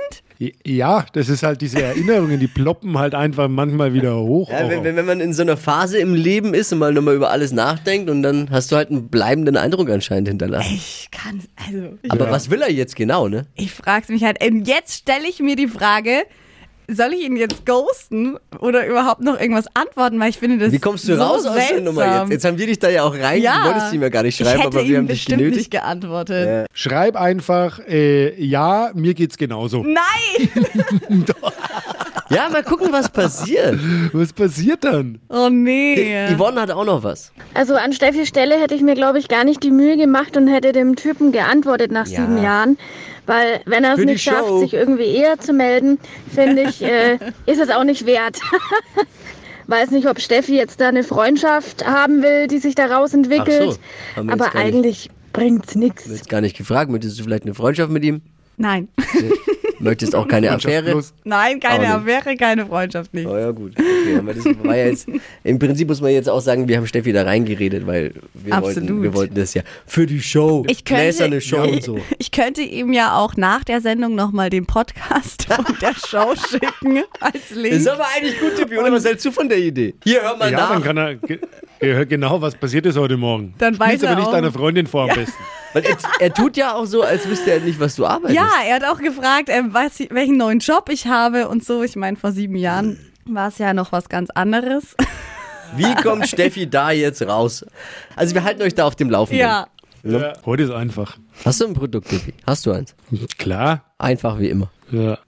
Ja, 0.66 1.04
das 1.12 1.28
ist 1.28 1.42
halt 1.42 1.60
diese 1.60 1.82
Erinnerungen, 1.82 2.40
die 2.40 2.46
ploppen 2.46 2.96
halt 2.96 3.14
einfach 3.14 3.48
manchmal 3.48 3.92
wieder 3.92 4.16
hoch. 4.16 4.50
Ja, 4.50 4.70
wenn, 4.70 4.96
wenn 4.96 5.04
man 5.04 5.20
in 5.20 5.34
so 5.34 5.42
einer 5.42 5.58
Phase 5.58 5.98
im 5.98 6.14
Leben 6.14 6.54
ist 6.54 6.72
und 6.72 6.78
mal 6.78 6.94
nochmal 6.94 7.14
über 7.16 7.30
alles 7.30 7.52
nachdenkt 7.52 8.08
und 8.08 8.22
dann 8.22 8.48
hast 8.50 8.72
du 8.72 8.76
halt 8.76 8.88
einen 8.88 9.08
bleibenden 9.08 9.58
Eindruck 9.58 9.90
anscheinend 9.90 10.28
hinterlassen. 10.28 10.72
Ich 10.74 11.08
kann, 11.10 11.42
also 11.56 11.98
ich, 12.00 12.10
Aber 12.10 12.30
was 12.30 12.48
will 12.48 12.62
er 12.62 12.72
jetzt 12.72 12.96
genau, 12.96 13.28
ne? 13.28 13.46
ich 13.54 13.70
frag's 13.72 14.08
mich 14.08 14.24
halt. 14.24 14.42
Und 14.42 14.66
jetzt 14.66 14.96
stelle 15.00 15.28
ich 15.28 15.40
mir 15.40 15.56
die 15.56 15.68
Frage, 15.68 16.22
soll 16.94 17.12
ich 17.12 17.24
ihn 17.24 17.36
jetzt 17.36 17.64
ghosten 17.66 18.36
oder 18.60 18.86
überhaupt 18.86 19.20
noch 19.20 19.38
irgendwas 19.40 19.66
antworten, 19.74 20.18
weil 20.20 20.30
ich 20.30 20.38
finde 20.38 20.58
das 20.58 20.72
Wie 20.72 20.78
kommst 20.78 21.08
du 21.08 21.16
so 21.16 21.22
raus 21.22 21.46
aus 21.46 21.54
der 21.54 21.62
seltsam. 21.62 21.84
Nummer 21.84 22.20
jetzt? 22.20 22.30
Jetzt 22.30 22.44
haben 22.44 22.58
wir 22.58 22.66
dich 22.66 22.78
da 22.78 22.88
ja 22.88 23.04
auch 23.04 23.14
rein, 23.14 23.40
ja, 23.40 23.62
du 23.62 23.68
wolltest 23.68 23.92
ihm 23.92 24.02
ja 24.02 24.08
gar 24.08 24.22
nicht 24.22 24.36
schreiben, 24.36 24.62
aber 24.62 24.86
wir 24.86 24.98
haben 24.98 25.06
dich 25.06 25.18
bestimmt 25.18 25.38
genötigt. 25.38 25.58
nicht 25.58 25.70
geantwortet. 25.70 26.66
Schreib 26.72 27.16
einfach, 27.16 27.80
äh, 27.88 28.42
ja, 28.42 28.90
mir 28.94 29.14
geht's 29.14 29.36
genauso. 29.36 29.84
Nein! 29.84 30.48
Ja, 32.30 32.48
mal 32.48 32.62
gucken, 32.62 32.88
was 32.92 33.08
passiert. 33.08 33.78
Was 34.12 34.32
passiert 34.32 34.84
dann? 34.84 35.18
Oh 35.28 35.48
nee. 35.50 36.28
Yvonne 36.34 36.60
hat 36.60 36.70
auch 36.70 36.84
noch 36.84 37.02
was. 37.02 37.32
Also 37.54 37.74
an 37.74 37.92
Steffis 37.92 38.28
Stelle 38.28 38.60
hätte 38.60 38.74
ich 38.74 38.82
mir, 38.82 38.94
glaube 38.94 39.18
ich, 39.18 39.26
gar 39.28 39.44
nicht 39.44 39.62
die 39.64 39.70
Mühe 39.72 39.96
gemacht 39.96 40.36
und 40.36 40.46
hätte 40.48 40.72
dem 40.72 40.94
Typen 40.96 41.32
geantwortet 41.32 41.90
nach 41.90 42.06
Ja. 42.06 42.20
sieben 42.20 42.40
Jahren. 42.42 42.78
Weil 43.26 43.60
wenn 43.66 43.84
er 43.84 43.92
es 43.94 43.98
die 43.98 44.06
nicht 44.06 44.22
schafft, 44.22 44.46
Show. 44.48 44.60
sich 44.60 44.74
irgendwie 44.74 45.06
eher 45.14 45.38
zu 45.38 45.52
melden, 45.52 45.98
finde 46.32 46.62
ich, 46.62 46.82
äh, 46.82 47.18
ist 47.46 47.60
es 47.60 47.68
auch 47.70 47.84
nicht 47.84 48.06
wert. 48.06 48.38
Weiß 49.66 49.90
nicht, 49.92 50.08
ob 50.08 50.20
Steffi 50.20 50.56
jetzt 50.56 50.80
da 50.80 50.88
eine 50.88 51.04
Freundschaft 51.04 51.86
haben 51.86 52.22
will, 52.22 52.48
die 52.48 52.58
sich 52.58 52.74
daraus 52.74 53.14
entwickelt. 53.14 53.78
Ach 54.16 54.22
so, 54.24 54.30
Aber 54.30 54.54
eigentlich 54.56 55.10
bringt's 55.32 55.74
nichts. 55.76 56.06
Jetzt 56.08 56.28
gar 56.28 56.40
nicht 56.40 56.56
gefragt, 56.56 56.90
möchtest 56.90 57.18
du 57.20 57.24
vielleicht 57.24 57.44
eine 57.44 57.54
Freundschaft 57.54 57.90
mit 57.90 58.02
ihm? 58.04 58.20
Nein. 58.56 58.88
Möchtest 59.80 60.14
auch 60.14 60.28
keine 60.28 60.50
Affäre? 60.50 60.90
plus. 60.92 61.12
Nein, 61.24 61.58
keine 61.60 61.94
Auch 61.96 62.04
nicht. 62.04 62.14
Affäre, 62.18 62.36
keine 62.36 62.66
Freundschaft 62.66 63.12
nicht. 63.14 63.26
Oh 63.26 63.36
ja, 63.36 63.50
gut. 63.50 63.72
Okay, 63.78 64.16
aber 64.18 64.34
das 64.34 64.44
war 64.62 64.76
ja 64.76 64.86
jetzt, 64.86 65.08
Im 65.42 65.58
Prinzip 65.58 65.88
muss 65.88 66.00
man 66.00 66.10
jetzt 66.12 66.28
auch 66.28 66.40
sagen, 66.40 66.68
wir 66.68 66.76
haben 66.76 66.86
Steffi 66.86 67.12
da 67.12 67.22
reingeredet, 67.22 67.86
weil 67.86 68.12
wir, 68.34 68.60
wollten, 68.62 69.02
wir 69.02 69.14
wollten 69.14 69.34
das 69.34 69.54
ja 69.54 69.62
für 69.86 70.06
die 70.06 70.20
Show. 70.20 70.64
Ich 70.68 70.84
könnte- 70.84 71.02
Gläserne 71.04 71.40
Show 71.40 71.62
und 71.62 71.82
so. 71.82 71.98
Ich 72.18 72.30
könnte 72.30 72.60
ihm 72.62 72.92
ja 72.92 73.16
auch 73.16 73.36
nach 73.36 73.64
der 73.64 73.80
Sendung 73.80 74.14
nochmal 74.14 74.50
den 74.50 74.66
Podcast 74.66 75.44
von 75.44 75.64
der 75.80 75.94
Show 75.94 76.34
schicken 76.50 77.02
als 77.18 77.48
Das 77.48 77.56
Link. 77.56 77.74
ist 77.74 77.88
aber 77.88 78.04
eigentlich 78.16 78.38
gut, 78.38 78.56
Tippi, 78.56 78.78
oder 78.78 78.92
was 78.92 79.04
hältst 79.04 79.24
du 79.24 79.30
von 79.32 79.48
der 79.48 79.58
Idee? 79.58 79.94
Hier, 80.04 80.22
hör 80.22 80.36
mal 80.36 80.50
Ja, 80.50 80.58
nach. 80.58 80.72
dann 80.72 80.82
kann 80.84 80.96
er, 80.98 81.16
er 81.80 81.96
hört 81.96 82.08
genau, 82.10 82.40
was 82.42 82.54
passiert 82.54 82.84
ist 82.86 82.96
heute 82.98 83.16
Morgen. 83.16 83.54
Dann 83.58 83.78
weiß 83.78 83.88
Spiel's 83.88 84.02
er 84.02 84.10
aber 84.10 84.18
nicht 84.20 84.28
auch. 84.28 84.32
deiner 84.32 84.52
Freundin 84.52 84.86
vor 84.86 85.04
am 85.10 85.16
besten. 85.16 85.32
Weil 85.72 85.84
er, 85.84 85.96
er 86.18 86.34
tut 86.34 86.56
ja 86.56 86.74
auch 86.74 86.84
so, 86.84 87.02
als 87.02 87.28
wüsste 87.28 87.52
er 87.52 87.60
nicht, 87.60 87.78
was 87.78 87.94
du 87.94 88.04
arbeitest. 88.04 88.34
Ja, 88.34 88.48
er 88.68 88.74
hat 88.76 88.84
auch 88.84 88.98
gefragt, 88.98 89.48
ähm, 89.48 89.69
was, 89.72 90.00
welchen 90.10 90.36
neuen 90.36 90.58
Job 90.58 90.88
ich 90.90 91.06
habe 91.06 91.48
und 91.48 91.64
so. 91.64 91.82
Ich 91.82 91.96
meine, 91.96 92.16
vor 92.16 92.32
sieben 92.32 92.56
Jahren 92.56 92.98
war 93.26 93.48
es 93.48 93.58
ja 93.58 93.74
noch 93.74 93.92
was 93.92 94.08
ganz 94.08 94.30
anderes. 94.30 94.96
Wie 95.76 95.94
kommt 95.96 96.26
Steffi 96.28 96.68
da 96.68 96.90
jetzt 96.90 97.22
raus? 97.22 97.64
Also 98.16 98.34
wir 98.34 98.42
halten 98.44 98.62
euch 98.62 98.74
da 98.74 98.84
auf 98.86 98.96
dem 98.96 99.10
Laufenden. 99.10 99.40
ja. 99.40 99.66
Ja. 100.02 100.32
Heute 100.46 100.62
ist 100.62 100.70
einfach. 100.70 101.18
Hast 101.44 101.60
du 101.60 101.66
ein 101.66 101.74
Produkt, 101.74 102.08
Tippi? 102.08 102.32
Hast 102.46 102.64
du 102.64 102.72
eins? 102.72 102.94
Klar. 103.36 103.84
Einfach 103.98 104.38
wie 104.38 104.48
immer. 104.48 104.70
Ja. 104.90 105.18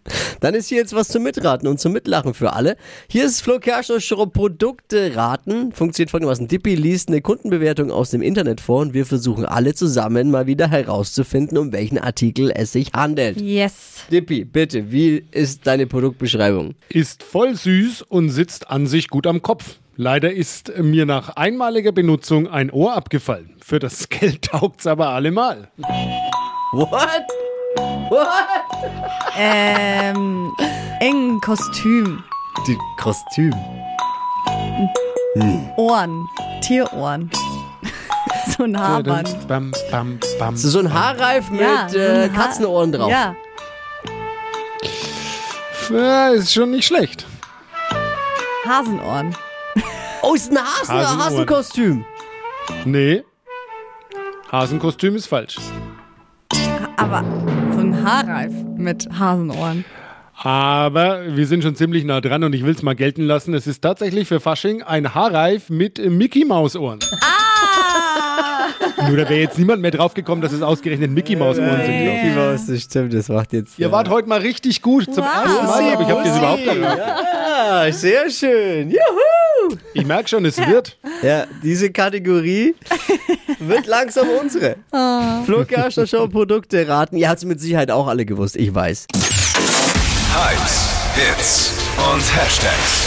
Dann 0.41 0.55
ist 0.55 0.69
hier 0.69 0.79
jetzt 0.79 0.95
was 0.95 1.09
zum 1.09 1.23
Mitraten 1.23 1.69
und 1.69 1.79
zum 1.79 1.93
Mitlachen 1.93 2.35
für 2.35 2.53
alle. 2.53 2.77
Hier 3.09 3.25
ist 3.25 3.43
Flo 3.43 3.61
Kerschner 3.61 4.01
Show 4.01 4.27
Produkte 4.27 5.15
raten. 5.15 5.73
Funktioniert 5.73 6.11
folgendermaßen. 6.11 6.49
Dippi 6.49 6.75
liest 6.75 7.09
eine 7.09 7.21
Kundenbewertung 7.21 7.91
aus 7.91 8.11
dem 8.11 8.23
Internet 8.23 8.61
vor 8.61 8.81
und 8.81 8.93
wir 8.93 9.07
versuchen 9.07 9.45
alle 9.45 9.75
zusammen 9.75 10.31
mal 10.31 10.47
wieder 10.47 10.69
herauszufinden, 10.69 11.59
um 11.59 11.73
welchen 11.73 11.99
Artikel 11.99 12.51
es 12.55 12.73
sich 12.73 12.93
handelt. 12.93 13.41
Yes. 13.41 14.05
Dippi, 14.11 14.45
bitte, 14.45 14.91
wie 14.91 15.25
ist 15.31 15.67
deine 15.67 15.87
Produktbeschreibung? 15.87 16.75
Ist 16.89 17.23
voll 17.23 17.55
süß 17.55 18.03
und 18.03 18.31
sitzt 18.31 18.69
an 18.69 18.87
sich 18.87 19.09
gut 19.09 19.27
am 19.27 19.43
Kopf. 19.43 19.79
Leider 19.97 20.33
ist 20.33 20.73
mir 20.79 21.07
nach 21.07 21.37
einmaliger 21.37 21.93
Benutzung 21.93 22.49
ein 22.49 22.71
Ohr 22.71 22.95
abgefallen. 22.95 23.51
Für 23.65 23.79
das 23.79 24.09
Geld 24.09 24.43
taugt's 24.43 24.87
aber 24.87 25.11
allemal. 25.11 25.69
What? 26.73 27.27
What? 28.13 28.29
Ähm, 29.39 30.55
engen 31.01 31.41
Kostüm. 31.41 32.23
Die 32.67 32.77
Kostüm. 32.99 33.55
Ohren. 35.79 36.29
Tierohren. 36.61 37.31
so 38.59 38.65
ein 38.65 38.79
Haarband. 38.79 39.49
Bam, 39.49 39.73
bam, 39.91 40.21
bam. 40.39 40.57
So, 40.59 40.69
so 40.69 40.81
ein 40.81 40.93
Haarreif 40.93 41.49
mit 41.49 41.63
Ja, 41.63 41.89
so 41.89 41.97
äh, 41.99 42.25
ein 42.25 42.37
Haar- 42.37 42.45
Katzenohren 42.49 42.93
drauf. 42.93 43.11
Ja. 43.11 43.35
Ja, 45.89 46.29
ist 46.29 46.53
schon 46.53 46.71
nicht 46.73 46.87
schlecht. 46.87 47.25
Hasenohren. 48.69 49.35
Oh, 50.21 50.35
ist 50.35 50.51
ein 50.53 50.59
Hasen 50.59 50.95
Hasenohren. 50.95 51.25
Hasenkostüm. 51.25 52.05
Nee. 52.85 53.25
Hasenkostüm 54.51 55.17
ist 55.17 55.29
falsch. 55.29 55.57
Aber 56.99 57.25
Haarreif 58.03 58.53
mit 58.77 59.09
Hasenohren. 59.19 59.85
Aber 60.45 61.21
wir 61.37 61.47
sind 61.47 61.63
schon 61.63 61.77
ziemlich 61.77 62.05
nah 62.05 62.21
dran 62.21 62.43
und 62.43 62.53
ich 62.55 62.65
will 62.65 62.75
es 62.75 62.83
mal 62.83 62.95
gelten 62.97 63.23
lassen. 63.23 63.55
Es 63.55 63.67
ist 63.67 63.81
tatsächlich 63.83 64.27
für 64.27 64.41
Fasching 64.41 64.83
ein 64.83 65.15
Haarreif 65.15 65.71
mit 65.71 65.99
äh, 65.99 66.11
Mickey 66.11 66.45
Maus 66.45 66.75
Ohren. 66.75 66.99
Nur 69.09 69.17
da 69.17 69.29
wäre 69.29 69.41
jetzt 69.41 69.59
niemand 69.59 69.83
mehr 69.83 69.91
drauf 69.91 70.15
gekommen, 70.15 70.43
dass 70.43 70.53
es 70.53 70.63
ausgerechnet 70.63 71.11
Mickey 71.11 71.37
Maus 71.37 71.59
Ohren 71.59 71.81
sind. 71.85 71.91
ich. 71.95 72.13
Mickey 72.13 72.31
Maus, 72.37 72.67
das 72.67 72.81
stimmt, 72.83 73.13
das 73.15 73.29
macht 73.29 73.53
jetzt. 73.53 73.79
Ihr 73.79 73.93
wart 73.93 74.09
heute 74.09 74.29
mal 74.29 74.41
richtig 74.41 74.83
gut. 74.83 75.05
Zum 75.13 75.25
Wow. 75.25 75.45
ersten 75.45 75.67
Mal, 75.67 75.93
aber 75.93 76.03
ich 76.03 76.09
habe 76.09 76.23
das 76.25 76.39
überhaupt 76.39 76.67
erraten. 76.67 77.09
Ja, 77.87 77.93
sehr 77.93 78.31
schön. 78.31 78.91
Juhu! 78.91 78.99
Ich 79.95 80.05
merke 80.05 80.29
schon, 80.29 80.45
es 80.45 80.59
wird. 80.59 80.97
Ja, 81.23 81.47
diese 81.63 81.91
Kategorie 81.91 82.75
wird 83.59 83.87
langsam 83.87 84.29
unsere. 84.41 84.77
Flo 85.45 85.65
Kerschner 85.65 86.07
Show 86.07 86.29
Produkte 86.29 86.87
raten. 86.89 87.17
Ihr 87.17 87.29
habt 87.29 87.39
es 87.39 87.45
mit 87.45 87.61
Sicherheit 87.61 87.91
auch 87.91 88.07
alle 88.09 88.25
gewusst, 88.25 88.57
ich 88.57 88.75
weiß. 88.75 89.07
Hypes, 90.35 90.89
Hits 91.15 91.73
und 92.13 92.37
Hashtags. 92.37 93.07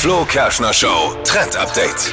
Flo 0.00 0.24
Kerschner 0.24 0.72
Show 0.72 1.14
Trend 1.24 1.56
Update. 1.56 2.12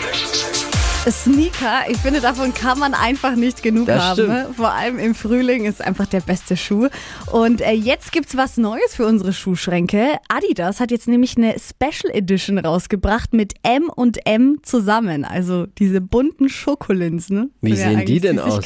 Sneaker, 1.10 1.90
ich 1.90 1.98
finde, 1.98 2.22
davon 2.22 2.54
kann 2.54 2.78
man 2.78 2.94
einfach 2.94 3.36
nicht 3.36 3.64
genug 3.64 3.88
Das 3.88 4.02
haben. 4.04 4.14
stimmt. 4.14 4.30
Ne? 4.30 4.50
Vor 4.56 4.72
allem 4.72 5.00
im 5.00 5.16
Frühling 5.16 5.66
ist 5.66 5.82
einfach 5.82 6.06
der 6.06 6.22
beste 6.22 6.56
Schuh. 6.56 6.90
Und 7.32 7.62
äh, 7.62 7.72
jetzt 7.72 8.12
gibt's 8.12 8.38
was 8.38 8.58
Neues 8.58 8.94
für 8.96 9.08
unsere 9.08 9.34
Schuhschränke. 9.34 10.20
Adidas 10.28 10.80
hat 10.80 10.92
jetzt 10.92 11.08
nämlich 11.08 11.38
eine 11.38 11.56
Special 11.58 12.14
Edition 12.14 12.60
rausgebracht 12.60 13.34
mit 13.34 13.54
M 13.64 13.90
und 13.90 14.28
M 14.28 14.60
zusammen. 14.62 15.26
Also 15.26 15.66
diese 15.66 16.02
bunten 16.02 16.50
Schokolinsen. 16.50 17.52
Wie 17.62 17.76
Sind 17.76 17.92
ja 17.92 17.98
sehen 17.98 18.06
die 18.06 18.20
denn 18.20 18.40
aus? 18.40 18.60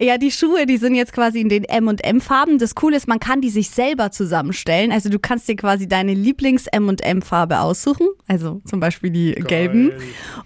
Ja, 0.00 0.16
die 0.16 0.30
Schuhe, 0.30 0.64
die 0.64 0.78
sind 0.78 0.94
jetzt 0.94 1.12
quasi 1.12 1.40
in 1.40 1.50
den 1.50 1.64
M 1.64 1.86
und 1.86 2.02
M 2.02 2.22
Farben. 2.22 2.58
Das 2.58 2.74
Coole 2.74 2.96
ist, 2.96 3.08
man 3.08 3.20
kann 3.20 3.42
die 3.42 3.50
sich 3.50 3.68
selber 3.68 4.10
zusammenstellen. 4.10 4.90
Also 4.90 5.10
du 5.10 5.18
kannst 5.18 5.48
dir 5.48 5.56
quasi 5.56 5.86
deine 5.86 6.14
Lieblings 6.14 6.66
M 6.68 6.88
und 6.88 7.02
M 7.02 7.20
Farbe 7.20 7.60
aussuchen. 7.60 8.06
Also 8.28 8.62
zum 8.64 8.80
Beispiel 8.80 9.10
die 9.10 9.32
gelben. 9.32 9.90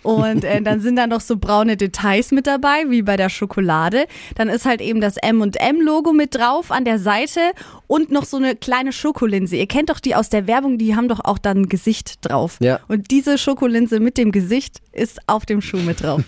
Und 0.02 0.44
äh, 0.44 0.60
dann 0.62 0.80
sind 0.80 0.96
da 0.96 1.06
noch 1.06 1.20
so 1.20 1.36
braune 1.36 1.76
Details 1.76 2.32
mit 2.32 2.46
dabei, 2.46 2.84
wie 2.88 3.02
bei 3.02 3.16
der 3.16 3.28
Schokolade. 3.28 4.06
Dann 4.34 4.48
ist 4.48 4.64
halt 4.64 4.80
eben 4.80 5.00
das 5.00 5.16
M&M-Logo 5.18 6.12
mit 6.12 6.34
drauf 6.34 6.72
an 6.72 6.84
der 6.84 6.98
Seite 6.98 7.40
und 7.86 8.10
noch 8.10 8.24
so 8.24 8.38
eine 8.38 8.56
kleine 8.56 8.92
Schokolinse. 8.92 9.56
Ihr 9.56 9.66
kennt 9.66 9.90
doch 9.90 10.00
die 10.00 10.14
aus 10.14 10.30
der 10.30 10.46
Werbung, 10.46 10.78
die 10.78 10.96
haben 10.96 11.06
doch 11.08 11.20
auch 11.22 11.38
dann 11.38 11.58
ein 11.62 11.68
Gesicht 11.68 12.26
drauf. 12.26 12.56
Ja. 12.60 12.80
Und 12.88 13.10
diese 13.10 13.36
Schokolinse 13.38 14.00
mit 14.00 14.16
dem 14.18 14.32
Gesicht 14.32 14.78
ist 14.92 15.20
auf 15.26 15.44
dem 15.46 15.60
Schuh 15.60 15.76
mit 15.78 16.02
drauf. 16.02 16.22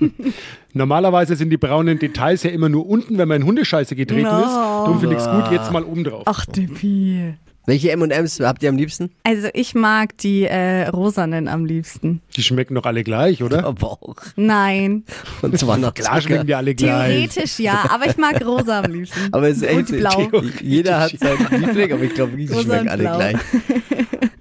Normalerweise 0.72 1.36
sind 1.36 1.50
die 1.50 1.56
braunen 1.56 1.98
Details 1.98 2.42
ja 2.42 2.50
immer 2.50 2.68
nur 2.68 2.86
unten, 2.88 3.18
wenn 3.18 3.28
man 3.28 3.42
in 3.42 3.46
Hundescheiße 3.46 3.94
getreten 3.96 4.22
No. 4.22 4.40
ist. 4.40 4.54
Darum 4.54 5.00
finde 5.00 5.16
ich 5.16 5.22
es 5.22 5.30
gut, 5.30 5.50
jetzt 5.52 5.70
mal 5.72 5.84
oben 5.84 6.04
drauf. 6.04 6.22
Ach, 6.26 6.44
Dippi. 6.46 7.34
Welche 7.66 7.90
M&M's 7.90 8.38
habt 8.38 8.62
ihr 8.62 8.68
am 8.68 8.76
liebsten? 8.76 9.10
Also 9.24 9.48
ich 9.52 9.74
mag 9.74 10.16
die 10.18 10.44
äh, 10.44 10.86
rosanen 10.86 11.48
am 11.48 11.64
liebsten. 11.64 12.22
Die 12.36 12.42
schmecken 12.44 12.76
doch 12.76 12.84
alle 12.84 13.02
gleich, 13.02 13.42
oder? 13.42 13.64
Aber 13.64 13.90
auch. 13.90 14.14
Nein. 14.36 15.02
Und 15.42 15.58
zwar 15.58 15.76
noch 15.76 15.92
Klar 15.92 16.20
schmecken 16.20 16.46
die 16.46 16.54
alle 16.54 16.76
gleich. 16.76 17.32
Theoretisch 17.34 17.58
ja, 17.58 17.84
aber 17.90 18.06
ich 18.06 18.16
mag 18.16 18.44
rosa 18.46 18.80
am 18.82 18.92
liebsten. 18.92 19.18
Aber 19.32 19.48
es 19.48 19.56
ist 19.56 19.64
echt 19.64 19.88
blau. 19.88 20.30
Jeder 20.62 21.00
hat 21.00 21.18
seinen 21.18 21.60
Liebling, 21.60 21.92
aber 21.92 22.02
ich 22.04 22.14
glaube, 22.14 22.36
die 22.36 22.46
schmecken 22.46 22.88
alle 22.88 23.02
blau. 23.02 23.16
gleich. 23.16 23.36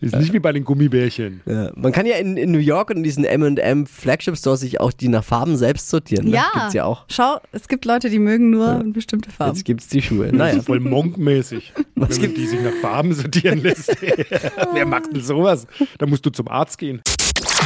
Ist 0.06 0.16
nicht 0.16 0.34
wie 0.34 0.40
bei 0.40 0.52
den 0.52 0.64
Gummibärchen. 0.64 1.42
Ja. 1.46 1.72
Man 1.76 1.92
kann 1.92 2.06
ja 2.06 2.16
in, 2.18 2.38
in 2.38 2.52
New 2.52 2.60
York 2.60 2.90
und 2.92 2.98
in 2.98 3.04
diesen 3.04 3.26
M&M 3.26 3.86
Flagship 3.88 4.38
Stores 4.38 4.60
sich 4.60 4.80
auch 4.80 4.92
die 4.94 5.08
nach 5.08 5.24
Farben 5.24 5.58
selbst 5.58 5.90
sortieren. 5.90 6.26
Ne? 6.26 6.36
Ja. 6.36 6.52
Gibt's 6.54 6.74
ja 6.74 6.86
auch. 6.86 7.06
Schau, 7.10 7.40
es 7.52 7.68
gibt 7.68 7.86
Leute, 7.86 8.10
die 8.10 8.20
mögen 8.20 8.50
nur 8.50 8.84
bestimmte 8.86 9.32
Farben. 9.32 9.56
Jetzt 9.56 9.66
gibt's 9.66 9.88
die 9.88 10.02
Schuhe. 10.02 10.32
Naja. 10.32 10.62
Voll 10.62 10.80
monkmäßig. 10.80 11.74
Wenn 11.76 11.86
man 11.96 12.10
gibt's? 12.10 12.40
die 12.40 12.48
sich 12.48 12.62
nach 12.62 12.74
Farben 12.82 13.14
sortieren 13.14 13.62
lässt. 13.62 13.96
Wer 14.74 14.86
macht 14.86 15.14
denn 15.14 15.22
sowas? 15.22 15.66
Da 15.98 16.06
musst 16.06 16.26
du 16.26 16.30
zum 16.30 16.48
Arzt 16.48 16.78
gehen. 16.78 17.02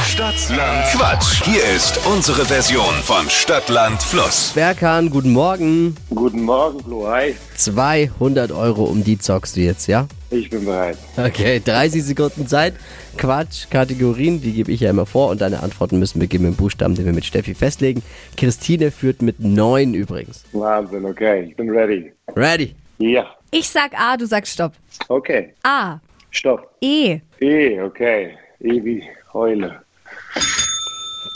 Stadtland 0.06 0.86
Quatsch. 0.92 1.42
Hier 1.44 1.62
ist 1.76 2.00
unsere 2.06 2.44
Version 2.44 2.94
von 3.02 3.28
Stadtland 3.28 4.02
Fluss. 4.02 4.52
Berkan, 4.54 5.10
guten 5.10 5.32
Morgen. 5.32 5.94
Guten 6.10 6.42
Morgen, 6.42 6.80
Flo. 6.82 7.06
Hi. 7.08 7.36
200 7.54 8.50
Euro, 8.50 8.84
um 8.84 9.04
die 9.04 9.18
zockst 9.18 9.56
du 9.56 9.60
jetzt, 9.60 9.86
ja? 9.86 10.08
Ich 10.30 10.48
bin 10.48 10.64
bereit. 10.64 10.96
Okay, 11.16 11.60
30 11.64 12.04
Sekunden 12.04 12.46
Zeit. 12.46 12.74
Quatsch, 13.16 13.68
Kategorien, 13.68 14.40
die 14.40 14.52
gebe 14.52 14.70
ich 14.70 14.80
ja 14.80 14.90
immer 14.90 15.04
vor 15.04 15.28
und 15.30 15.40
deine 15.40 15.60
Antworten 15.62 15.98
müssen 15.98 16.20
beginnen 16.20 16.44
mit 16.44 16.54
dem 16.54 16.56
Buchstaben, 16.56 16.94
den 16.94 17.04
wir 17.04 17.12
mit 17.12 17.24
Steffi 17.24 17.54
festlegen. 17.54 18.02
Christine 18.36 18.92
führt 18.92 19.22
mit 19.22 19.40
9 19.40 19.92
übrigens. 19.94 20.44
Wahnsinn, 20.52 21.04
okay. 21.04 21.46
Ich 21.48 21.56
bin 21.56 21.68
ready. 21.70 22.12
Ready? 22.36 22.74
Ja. 22.98 23.34
Ich 23.50 23.68
sag 23.68 23.92
A, 23.98 24.16
du 24.16 24.26
sagst 24.26 24.52
Stopp. 24.52 24.74
Okay. 25.08 25.52
A, 25.64 25.98
Stopp. 26.30 26.76
E, 26.80 27.18
E, 27.40 27.80
okay. 27.80 28.36
E 28.60 28.84
wie 28.84 29.02
Heule. 29.32 29.80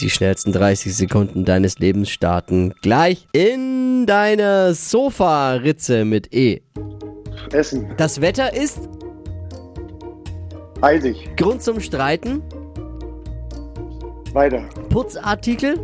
Die 0.00 0.10
schnellsten 0.10 0.52
30 0.52 0.94
Sekunden 0.94 1.44
deines 1.44 1.78
Lebens 1.78 2.10
starten 2.10 2.74
gleich 2.82 3.26
in 3.32 4.06
deiner 4.06 4.74
Sofaritze 4.74 6.04
mit 6.04 6.32
E. 6.34 6.60
Essen. 7.52 7.92
Das 7.96 8.20
Wetter 8.20 8.52
ist 8.54 8.88
Eisig. 10.80 11.36
Grund 11.36 11.62
zum 11.62 11.80
Streiten, 11.80 12.42
Weiter. 14.32 14.68
Putzartikel 14.90 15.78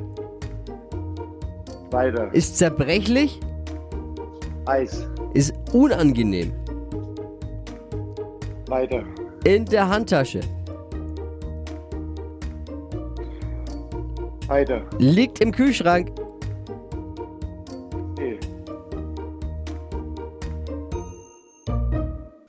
Weiter. 1.91 2.29
ist 2.33 2.59
zerbrechlich, 2.59 3.41
Eis. 4.67 5.07
ist 5.35 5.55
unangenehm. 5.73 6.53
Weiter. 8.69 9.03
In 9.45 9.65
der 9.65 9.89
Handtasche 9.89 10.41
Weiter. 14.49 14.83
liegt 14.99 15.41
im 15.41 15.53
Kühlschrank. 15.53 16.11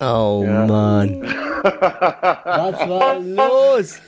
Oh 0.01 0.43
Ja. 0.45 0.65
Mann. 0.65 1.21
Was 1.63 2.89
war 2.89 3.19
los? 3.19 3.99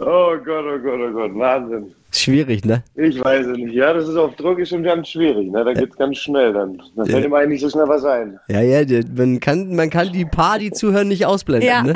Oh 0.00 0.36
Gott, 0.42 0.64
oh 0.64 0.78
Gott, 0.78 1.00
oh 1.00 1.12
Gott. 1.12 1.34
Wahnsinn. 1.34 1.94
Schwierig, 2.10 2.64
ne? 2.64 2.82
Ich 2.94 3.22
weiß 3.22 3.46
es 3.46 3.58
nicht. 3.58 3.74
Ja, 3.74 3.92
das 3.92 4.08
ist 4.08 4.16
auf 4.16 4.34
Druck 4.36 4.58
ist 4.60 4.70
schon 4.70 4.84
ganz 4.84 5.08
schwierig. 5.08 5.50
Ne? 5.50 5.64
Da 5.64 5.72
geht's 5.74 5.96
ganz 5.96 6.16
schnell 6.18 6.52
dann. 6.52 6.80
Da 6.96 7.04
fällt 7.04 7.24
ihm 7.24 7.34
eigentlich 7.34 7.60
so 7.60 7.68
schnell 7.68 7.88
was 7.88 8.04
ein. 8.04 8.38
Ja, 8.48 8.60
ja, 8.62 9.00
man 9.16 9.40
kann, 9.40 9.74
man 9.74 9.90
kann 9.90 10.12
die 10.12 10.24
paar, 10.24 10.58
die 10.58 10.70
zuhören, 10.70 11.08
nicht 11.08 11.26
ausblenden. 11.26 11.68
Ja. 11.68 11.82
Ne? 11.82 11.94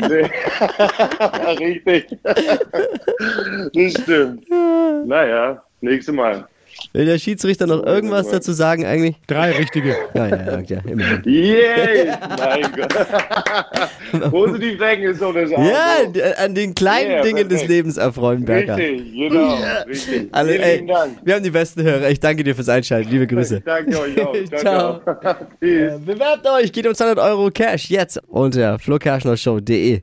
Richtig. 1.60 2.18
das 2.24 3.92
stimmt. 4.02 4.48
Naja, 5.06 5.62
nächstes 5.82 6.14
Mal. 6.14 6.48
Will 6.92 7.06
der 7.06 7.18
Schiedsrichter 7.18 7.66
noch 7.66 7.82
irgendwas 7.84 8.28
dazu 8.28 8.52
sagen 8.52 8.84
eigentlich? 8.84 9.16
Drei 9.26 9.52
richtige. 9.52 9.96
Ja, 10.14 10.26
ja, 10.26 10.36
ja, 10.36 10.60
ja 10.60 10.78
immerhin. 10.86 11.22
Yay! 11.24 12.06
mein 12.38 12.72
Gott. 12.76 14.30
Positiv 14.30 14.78
denken 14.78 15.04
ist 15.06 15.20
so 15.20 15.32
das. 15.32 15.50
Ja, 15.50 15.96
an 16.36 16.54
den 16.54 16.74
kleinen 16.74 17.12
Ja, 17.12 17.22
Dingen 17.22 17.48
des. 17.48 17.62
Lebens 17.66 17.96
erfreuen, 17.96 18.44
Berger. 18.44 18.76
Richtig, 18.76 19.12
genau. 19.14 19.56
Richtig. 19.86 20.28
Also, 20.32 20.50
Vielen 20.52 20.62
ey, 20.62 20.86
Dank. 20.86 21.18
wir 21.22 21.34
haben 21.34 21.42
die 21.42 21.50
besten 21.50 21.82
Hörer. 21.82 22.10
Ich 22.10 22.20
danke 22.20 22.44
dir 22.44 22.54
fürs 22.54 22.68
Einschalten. 22.68 23.10
Liebe 23.10 23.26
Grüße. 23.26 23.60
Danke 23.60 23.98
euch 24.00 24.20
auch. 24.20 24.34
Ciao. 24.56 25.00
Ciao, 25.00 25.20
ciao. 25.20 25.36
Tschüss. 25.60 25.92
Bewerbt 26.04 26.46
euch, 26.46 26.72
geht 26.72 26.86
um 26.86 26.94
200 26.94 27.18
Euro 27.24 27.50
Cash 27.50 27.88
jetzt 27.90 28.20
unter 28.28 28.78
flokerschnershow.de. 28.78 30.02